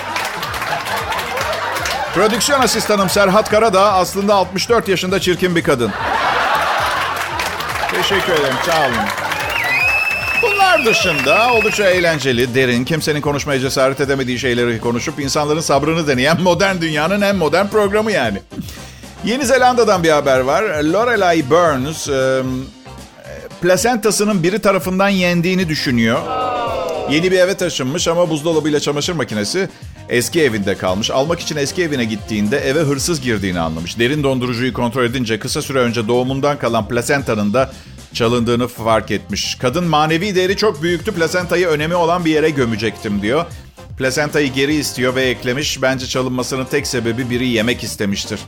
Prodüksiyon 2.16 2.62
asistanım 2.62 3.10
Serhat 3.10 3.50
Karadağ 3.50 3.94
aslında 3.94 4.36
64 4.36 4.88
yaşında 4.88 5.20
çirkin 5.20 5.56
bir 5.56 5.64
kadın. 5.64 5.92
Teşekkür 7.92 8.34
ederim. 8.34 8.56
Sağ 8.66 8.80
olun. 8.80 9.31
Bunlar 10.72 10.86
dışında 10.86 11.54
oldukça 11.54 11.90
eğlenceli, 11.90 12.56
derin, 12.56 12.86
kimsenin 12.86 13.22
konuşmaya 13.22 13.60
cesaret 13.60 14.02
edemediği 14.02 14.40
şeyleri 14.40 14.80
konuşup 14.80 15.20
insanların 15.20 15.60
sabrını 15.60 16.08
deneyen 16.08 16.42
modern 16.42 16.82
dünyanın 16.82 17.22
en 17.22 17.36
modern 17.36 17.68
programı 17.68 18.12
yani. 18.12 18.38
Yeni 19.26 19.46
Zelanda'dan 19.46 20.04
bir 20.04 20.10
haber 20.10 20.40
var. 20.40 20.64
Lorelai 20.84 21.50
Burns 21.50 22.10
e, 22.10 22.42
plasentasının 23.62 24.44
biri 24.44 24.60
tarafından 24.60 25.10
yendiğini 25.10 25.70
düşünüyor. 25.70 26.20
Yeni 27.12 27.32
bir 27.32 27.40
eve 27.40 27.58
taşınmış 27.58 28.08
ama 28.08 28.30
buzdolabıyla 28.30 28.80
çamaşır 28.80 29.14
makinesi 29.14 29.70
eski 30.10 30.42
evinde 30.42 30.78
kalmış. 30.78 31.12
Almak 31.12 31.40
için 31.40 31.56
eski 31.56 31.84
evine 31.84 32.06
gittiğinde 32.06 32.58
eve 32.58 32.80
hırsız 32.80 33.22
girdiğini 33.22 33.60
anlamış. 33.60 34.00
Derin 34.00 34.24
dondurucuyu 34.24 34.74
kontrol 34.74 35.04
edince 35.04 35.40
kısa 35.40 35.62
süre 35.62 35.80
önce 35.80 36.08
doğumundan 36.08 36.58
kalan 36.58 36.88
plasentanın 36.88 37.54
da 37.54 37.72
çalındığını 38.14 38.68
fark 38.68 39.12
etmiş. 39.12 39.56
Kadın 39.56 39.84
manevi 39.84 40.36
değeri 40.36 40.58
çok 40.58 40.84
büyüktü. 40.84 41.12
Plasentayı 41.12 41.68
önemi 41.68 41.96
olan 41.96 42.26
bir 42.26 42.32
yere 42.32 42.50
gömecektim 42.50 43.22
diyor. 43.22 43.46
Plasentayı 43.98 44.54
geri 44.54 44.76
istiyor 44.76 45.16
ve 45.16 45.24
eklemiş. 45.24 45.82
Bence 45.82 46.08
çalınmasının 46.08 46.66
tek 46.66 46.88
sebebi 46.88 47.30
biri 47.30 47.48
yemek 47.48 47.84
istemiştir. 47.84 48.40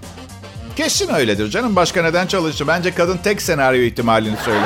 Kesin 0.76 1.14
öyledir 1.14 1.50
canım. 1.50 1.76
Başka 1.76 2.02
neden 2.02 2.28
çalışır? 2.28 2.68
Bence 2.68 2.96
kadın 2.96 3.18
tek 3.18 3.42
senaryo 3.42 3.82
ihtimalini 3.82 4.38
söyle. 4.46 4.66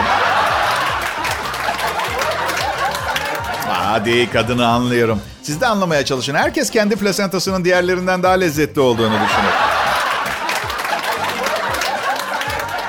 Hadi 3.68 4.30
kadını 4.32 4.68
anlıyorum. 4.68 5.22
Siz 5.42 5.62
de 5.62 5.68
anlamaya 5.68 6.06
çalışın. 6.06 6.36
Herkes 6.36 6.70
kendi 6.70 6.96
plasentasının 6.96 7.66
diğerlerinden 7.66 8.24
daha 8.24 8.34
lezzetli 8.34 8.82
olduğunu 8.82 9.14
düşünür. 9.14 9.54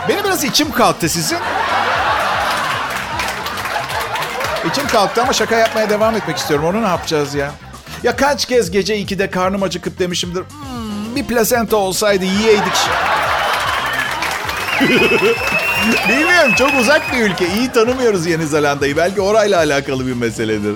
Benim 0.08 0.24
biraz 0.24 0.44
içim 0.44 0.72
kalktı 0.72 1.08
sizin. 1.08 1.38
İçim 4.70 4.86
kalktı 4.86 5.22
ama 5.22 5.32
şaka 5.32 5.56
yapmaya 5.56 5.90
devam 5.90 6.16
etmek 6.16 6.36
istiyorum. 6.36 6.66
Onu 6.66 6.82
ne 6.82 6.86
yapacağız 6.88 7.34
ya? 7.34 7.50
Ya 8.02 8.16
kaç 8.16 8.46
kez 8.46 8.70
gece 8.70 9.00
2'de 9.00 9.30
karnım 9.30 9.62
acıkıp 9.62 9.98
demişimdir. 9.98 10.40
Hmm, 10.40 11.16
bir 11.16 11.24
plasenta 11.24 11.76
olsaydı 11.76 12.24
yiyeydik. 12.24 12.76
Bilmiyorum 16.08 16.52
çok 16.58 16.70
uzak 16.80 17.12
bir 17.12 17.18
ülke. 17.18 17.48
İyi 17.54 17.72
tanımıyoruz 17.72 18.26
Yeni 18.26 18.46
Zelanda'yı. 18.46 18.96
Belki 18.96 19.20
orayla 19.20 19.58
alakalı 19.58 20.06
bir 20.06 20.12
meseledir. 20.12 20.74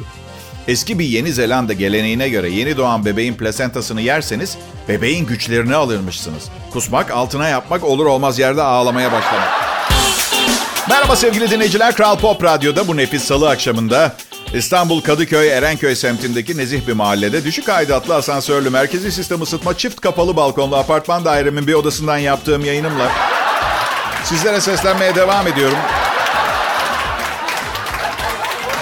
Eski 0.68 0.98
bir 0.98 1.04
Yeni 1.04 1.32
Zelanda 1.32 1.72
geleneğine 1.72 2.28
göre 2.28 2.50
yeni 2.50 2.76
doğan 2.76 3.04
bebeğin 3.04 3.34
plasentasını 3.34 4.00
yerseniz 4.00 4.58
bebeğin 4.88 5.26
güçlerini 5.26 5.74
alırmışsınız. 5.74 6.48
Kusmak, 6.72 7.10
altına 7.10 7.48
yapmak, 7.48 7.84
olur 7.84 8.06
olmaz 8.06 8.38
yerde 8.38 8.62
ağlamaya 8.62 9.12
başlamak. 9.12 9.61
Merhaba 10.88 11.16
sevgili 11.16 11.50
dinleyiciler. 11.50 11.96
Kral 11.96 12.18
Pop 12.18 12.44
Radyo'da 12.44 12.88
bu 12.88 12.96
nefis 12.96 13.24
salı 13.24 13.50
akşamında 13.50 14.12
İstanbul 14.54 15.00
Kadıköy 15.00 15.48
Erenköy 15.48 15.94
semtindeki 15.94 16.56
nezih 16.56 16.86
bir 16.86 16.92
mahallede 16.92 17.44
düşük 17.44 17.68
aidatlı 17.68 18.14
asansörlü 18.14 18.70
merkezi 18.70 19.12
sistem 19.12 19.42
ısıtma 19.42 19.76
çift 19.76 20.00
kapalı 20.00 20.36
balkonlu 20.36 20.76
apartman 20.76 21.24
dairemin 21.24 21.66
bir 21.66 21.74
odasından 21.74 22.18
yaptığım 22.18 22.64
yayınımla 22.64 23.12
sizlere 24.24 24.60
seslenmeye 24.60 25.14
devam 25.14 25.46
ediyorum. 25.46 25.78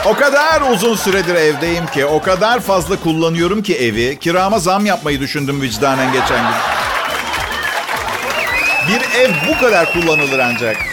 O 0.04 0.14
kadar 0.14 0.60
uzun 0.72 0.96
süredir 0.96 1.34
evdeyim 1.34 1.86
ki, 1.86 2.06
o 2.06 2.22
kadar 2.22 2.60
fazla 2.60 2.96
kullanıyorum 3.00 3.62
ki 3.62 3.76
evi. 3.76 4.18
Kirama 4.18 4.58
zam 4.58 4.86
yapmayı 4.86 5.20
düşündüm 5.20 5.60
vicdanen 5.62 6.12
geçen 6.12 6.38
gün. 6.38 6.56
Bir 8.88 9.18
ev 9.20 9.30
bu 9.48 9.60
kadar 9.60 9.92
kullanılır 9.92 10.38
ancak. 10.38 10.89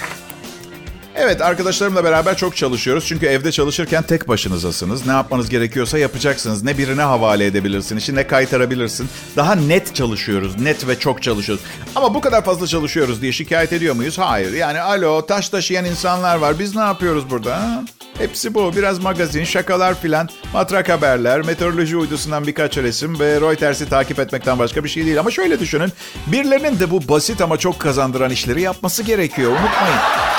Evet 1.28 1.42
arkadaşlarımla 1.42 2.04
beraber 2.04 2.38
çok 2.38 2.56
çalışıyoruz. 2.56 3.06
Çünkü 3.06 3.26
evde 3.26 3.52
çalışırken 3.52 4.04
tek 4.04 4.28
başınızasınız. 4.28 5.06
Ne 5.06 5.12
yapmanız 5.12 5.50
gerekiyorsa 5.50 5.98
yapacaksınız. 5.98 6.64
Ne 6.64 6.78
birine 6.78 7.02
havale 7.02 7.46
edebilirsin 7.46 7.98
işi 7.98 8.16
ne 8.16 8.28
kaytarabilirsin. 8.28 9.10
Daha 9.36 9.56
net 9.56 9.96
çalışıyoruz. 9.96 10.60
Net 10.62 10.88
ve 10.88 11.00
çok 11.00 11.24
çalışıyoruz. 11.24 11.64
Ama 11.96 12.14
bu 12.14 12.22
kadar 12.22 12.46
fazla 12.46 12.68
çalışıyoruz 12.68 13.22
diye 13.22 13.32
şikayet 13.32 13.74
ediyor 13.74 13.96
muyuz? 13.96 14.18
Hayır. 14.18 14.54
Yani 14.54 14.82
alo 14.82 15.26
taş 15.26 15.50
taşıyan 15.50 15.86
insanlar 15.86 16.38
var. 16.38 16.60
Biz 16.60 16.76
ne 16.76 16.82
yapıyoruz 16.82 17.30
burada? 17.30 17.56
Ha? 17.56 17.84
Hepsi 18.18 18.54
bu. 18.54 18.76
Biraz 18.76 19.00
magazin, 19.00 19.44
şakalar 19.44 20.02
filan, 20.02 20.30
matrak 20.54 20.90
haberler, 20.90 21.42
meteoroloji 21.42 21.98
uydusundan 21.98 22.48
birkaç 22.48 22.78
resim 22.78 23.20
ve 23.20 23.42
Reuters'i 23.42 23.90
takip 23.90 24.20
etmekten 24.20 24.60
başka 24.60 24.84
bir 24.84 24.90
şey 24.90 25.06
değil. 25.06 25.20
Ama 25.20 25.32
şöyle 25.32 25.60
düşünün. 25.60 25.92
Birilerinin 26.28 26.80
de 26.80 26.92
bu 26.92 27.08
basit 27.08 27.42
ama 27.42 27.58
çok 27.58 27.80
kazandıran 27.80 28.32
işleri 28.32 28.62
yapması 28.62 29.04
gerekiyor. 29.04 29.52
Unutmayın. 29.52 30.37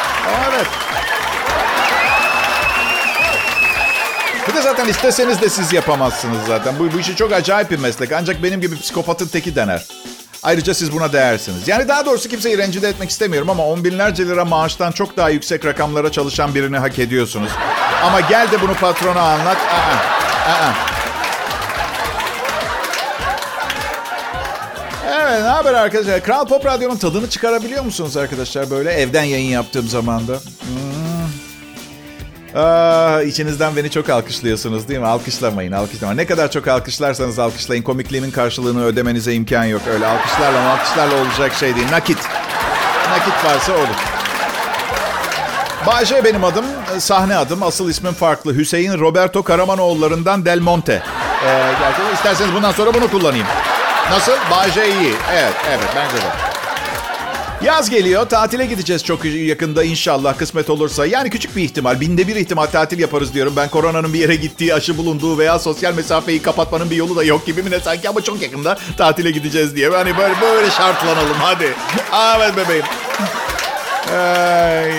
Evet. 0.48 0.66
Bir 4.48 4.54
de 4.54 4.62
zaten 4.62 4.88
isteseniz 4.88 5.42
de 5.42 5.48
siz 5.48 5.72
yapamazsınız 5.72 6.38
zaten. 6.46 6.78
Bu, 6.78 6.92
bu 6.92 6.98
işi 6.98 7.16
çok 7.16 7.32
acayip 7.32 7.70
bir 7.70 7.78
meslek. 7.78 8.12
Ancak 8.12 8.42
benim 8.42 8.60
gibi 8.60 8.80
psikopatın 8.80 9.26
teki 9.26 9.56
dener. 9.56 9.86
Ayrıca 10.42 10.74
siz 10.74 10.92
buna 10.92 11.12
değersiniz. 11.12 11.68
Yani 11.68 11.88
daha 11.88 12.06
doğrusu 12.06 12.28
kimseyi 12.28 12.58
rencide 12.58 12.88
etmek 12.88 13.10
istemiyorum 13.10 13.50
ama 13.50 13.66
on 13.66 13.84
binlerce 13.84 14.26
lira 14.26 14.44
maaştan 14.44 14.92
çok 14.92 15.16
daha 15.16 15.28
yüksek 15.30 15.64
rakamlara 15.64 16.12
çalışan 16.12 16.54
birini 16.54 16.78
hak 16.78 16.98
ediyorsunuz. 16.98 17.50
Ama 18.04 18.20
gel 18.20 18.50
de 18.52 18.60
bunu 18.60 18.74
patrona 18.74 19.20
anlat. 19.20 19.56
Aa, 19.56 20.50
aa. 20.52 20.97
Evet, 25.28 25.42
ne 25.42 25.48
haber 25.48 25.74
arkadaşlar? 25.74 26.22
Kral 26.22 26.46
Pop 26.46 26.66
Radyo'nun 26.66 26.96
tadını 26.96 27.30
çıkarabiliyor 27.30 27.84
musunuz 27.84 28.16
arkadaşlar 28.16 28.70
böyle 28.70 28.92
evden 28.92 29.22
yayın 29.22 29.50
yaptığım 29.50 29.88
zamanda? 29.88 30.32
Hmm. 30.32 32.62
Aa, 32.62 33.22
içinizden 33.22 33.76
beni 33.76 33.90
çok 33.90 34.10
alkışlıyorsunuz 34.10 34.88
değil 34.88 35.00
mi? 35.00 35.06
Alkışlamayın, 35.06 35.72
alkışlamayın. 35.72 36.18
Ne 36.18 36.26
kadar 36.26 36.50
çok 36.50 36.68
alkışlarsanız 36.68 37.38
alkışlayın. 37.38 37.82
Komikliğimin 37.82 38.30
karşılığını 38.30 38.84
ödemenize 38.84 39.34
imkan 39.34 39.64
yok. 39.64 39.82
Öyle 39.92 40.06
alkışlarla 40.06 40.70
alkışlarla 40.70 41.14
olacak 41.14 41.54
şey 41.54 41.76
değil. 41.76 41.86
Nakit. 41.90 42.18
Nakit 43.10 43.44
varsa 43.44 43.72
olur. 43.72 43.96
Bayce 45.86 46.24
benim 46.24 46.44
adım, 46.44 46.64
sahne 46.98 47.36
adım. 47.36 47.62
Asıl 47.62 47.90
ismim 47.90 48.12
farklı. 48.12 48.54
Hüseyin 48.54 48.98
Roberto 48.98 49.42
Karamanoğullarından 49.42 50.44
Del 50.44 50.58
Monte. 50.58 51.02
Ee, 51.46 51.72
gerçekten 51.80 52.14
isterseniz 52.14 52.54
bundan 52.54 52.72
sonra 52.72 52.94
bunu 52.94 53.10
kullanayım. 53.10 53.46
Nasıl? 54.10 54.32
Bayce 54.50 54.88
iyi. 54.88 55.12
Evet, 55.32 55.54
evet 55.68 55.88
bence 55.96 56.16
de. 56.16 56.58
Yaz 57.64 57.90
geliyor. 57.90 58.26
Tatile 58.28 58.66
gideceğiz 58.66 59.04
çok 59.04 59.24
yakında 59.24 59.84
inşallah 59.84 60.38
kısmet 60.38 60.70
olursa. 60.70 61.06
Yani 61.06 61.30
küçük 61.30 61.56
bir 61.56 61.62
ihtimal. 61.62 62.00
Binde 62.00 62.28
bir 62.28 62.36
ihtimal 62.36 62.66
tatil 62.66 62.98
yaparız 62.98 63.34
diyorum. 63.34 63.52
Ben 63.56 63.68
koronanın 63.68 64.12
bir 64.12 64.18
yere 64.18 64.36
gittiği, 64.36 64.74
aşı 64.74 64.98
bulunduğu 64.98 65.38
veya 65.38 65.58
sosyal 65.58 65.94
mesafeyi 65.94 66.42
kapatmanın 66.42 66.90
bir 66.90 66.96
yolu 66.96 67.16
da 67.16 67.24
yok 67.24 67.46
gibi 67.46 67.62
mi 67.62 67.70
ne 67.70 67.80
sanki 67.80 68.08
ama 68.08 68.20
çok 68.20 68.42
yakında 68.42 68.78
tatile 68.98 69.30
gideceğiz 69.30 69.76
diye. 69.76 69.88
Hani 69.88 70.16
böyle 70.16 70.34
böyle 70.40 70.70
şartlanalım 70.70 71.36
hadi. 71.40 71.74
Evet 72.36 72.56
bebeğim. 72.56 72.84
Ay, 74.12 74.92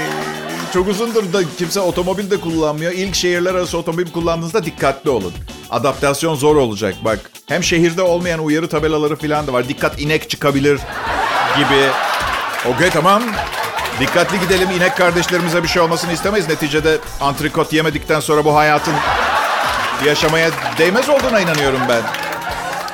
çok 0.74 0.88
uzundur 0.88 1.34
da 1.34 1.40
kimse 1.58 1.80
otomobil 1.80 2.32
de 2.32 2.40
kullanmıyor. 2.40 2.92
İlk 2.92 3.16
şehirler 3.16 3.56
arası 3.56 3.78
otomobil 3.78 4.12
kullandığınızda 4.12 4.66
dikkatli 4.66 5.10
olun. 5.10 5.34
Adaptasyon 5.70 6.36
zor 6.36 6.56
olacak 6.56 6.96
bak. 7.06 7.32
Hem 7.48 7.64
şehirde 7.64 8.02
olmayan 8.02 8.40
uyarı 8.40 8.70
tabelaları 8.70 9.16
falan 9.16 9.48
da 9.48 9.54
var. 9.54 9.70
Dikkat 9.70 10.02
inek 10.02 10.30
çıkabilir 10.30 10.80
gibi. 11.58 11.88
Okey 12.76 12.90
tamam. 12.90 13.24
Dikkatli 14.00 14.40
gidelim. 14.40 14.72
İnek 14.78 14.98
kardeşlerimize 14.98 15.64
bir 15.64 15.68
şey 15.68 15.82
olmasını 15.82 16.14
istemeyiz. 16.14 16.50
Neticede 16.50 16.98
antrikot 17.22 17.74
yemedikten 17.74 18.20
sonra 18.20 18.46
bu 18.46 18.56
hayatın 18.56 18.94
yaşamaya 20.06 20.50
değmez 20.78 21.10
olduğuna 21.10 21.40
inanıyorum 21.40 21.82
ben. 21.90 22.02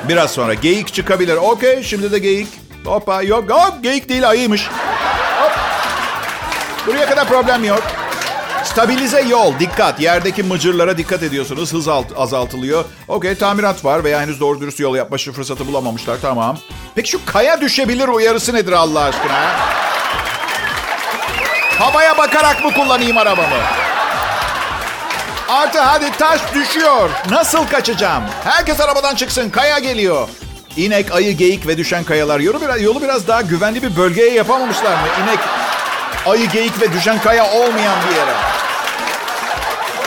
Biraz 0.08 0.30
sonra 0.30 0.54
geyik 0.54 0.94
çıkabilir. 0.94 1.36
Okey 1.36 1.82
şimdi 1.82 2.12
de 2.12 2.18
geyik. 2.18 2.48
Hoppa 2.84 3.22
yok. 3.22 3.50
Hop 3.50 3.82
geyik 3.82 4.08
değil 4.08 4.28
ayıymış. 4.28 4.68
Buraya 6.86 7.06
kadar 7.06 7.28
problem 7.28 7.64
yok. 7.64 7.82
Stabilize 8.64 9.20
yol. 9.20 9.58
Dikkat. 9.58 10.00
Yerdeki 10.00 10.42
mıcırlara 10.42 10.98
dikkat 10.98 11.22
ediyorsunuz. 11.22 11.72
Hız 11.72 11.88
alt, 11.88 12.06
azaltılıyor. 12.16 12.84
Okey 13.08 13.34
tamirat 13.34 13.84
var 13.84 14.04
veya 14.04 14.20
henüz 14.20 14.40
doğru 14.40 14.60
dürüst 14.60 14.80
yol 14.80 14.96
yapma 14.96 15.16
fırsatı 15.16 15.66
bulamamışlar. 15.66 16.16
Tamam. 16.22 16.58
Peki 16.94 17.10
şu 17.10 17.24
kaya 17.26 17.60
düşebilir 17.60 18.08
uyarısı 18.08 18.54
nedir 18.54 18.72
Allah 18.72 19.00
aşkına? 19.00 19.52
Havaya 21.78 22.18
bakarak 22.18 22.64
mı 22.64 22.72
kullanayım 22.72 23.16
arabamı? 23.16 23.56
Artı 25.48 25.80
hadi 25.80 26.12
taş 26.18 26.40
düşüyor. 26.54 27.10
Nasıl 27.30 27.66
kaçacağım? 27.66 28.24
Herkes 28.44 28.80
arabadan 28.80 29.14
çıksın. 29.14 29.50
Kaya 29.50 29.78
geliyor. 29.78 30.28
İnek, 30.76 31.12
ayı, 31.12 31.36
geyik 31.36 31.66
ve 31.66 31.76
düşen 31.76 32.04
kayalar. 32.04 32.40
Yolu 32.40 32.60
biraz, 32.60 32.82
yolu 32.82 33.02
biraz 33.02 33.28
daha 33.28 33.40
güvenli 33.40 33.82
bir 33.82 33.96
bölgeye 33.96 34.32
yapamamışlar 34.32 34.92
mı? 34.92 35.06
İnek, 35.22 35.38
ayı, 36.26 36.48
geyik 36.48 36.82
ve 36.82 36.92
düşen 36.92 37.18
kaya 37.20 37.50
olmayan 37.50 37.96
bir 38.10 38.16
yere. 38.16 38.32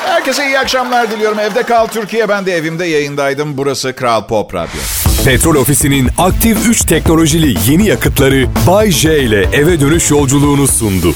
Herkese 0.05 0.45
iyi 0.47 0.59
akşamlar 0.59 1.11
diliyorum. 1.11 1.39
Evde 1.39 1.63
kal 1.63 1.87
Türkiye. 1.87 2.29
Ben 2.29 2.45
de 2.45 2.53
evimde 2.53 2.85
yayındaydım. 2.85 3.57
Burası 3.57 3.93
Kral 3.93 4.27
Pop 4.27 4.53
Radyo. 4.53 4.81
Petrol 5.25 5.55
Ofisi'nin 5.55 6.09
aktif 6.17 6.67
3 6.67 6.81
teknolojili 6.81 7.71
yeni 7.71 7.87
yakıtları 7.87 8.45
Bay 8.67 8.91
J 8.91 9.19
ile 9.19 9.41
eve 9.53 9.79
dönüş 9.79 10.11
yolculuğunu 10.11 10.67
sundu. 10.67 11.13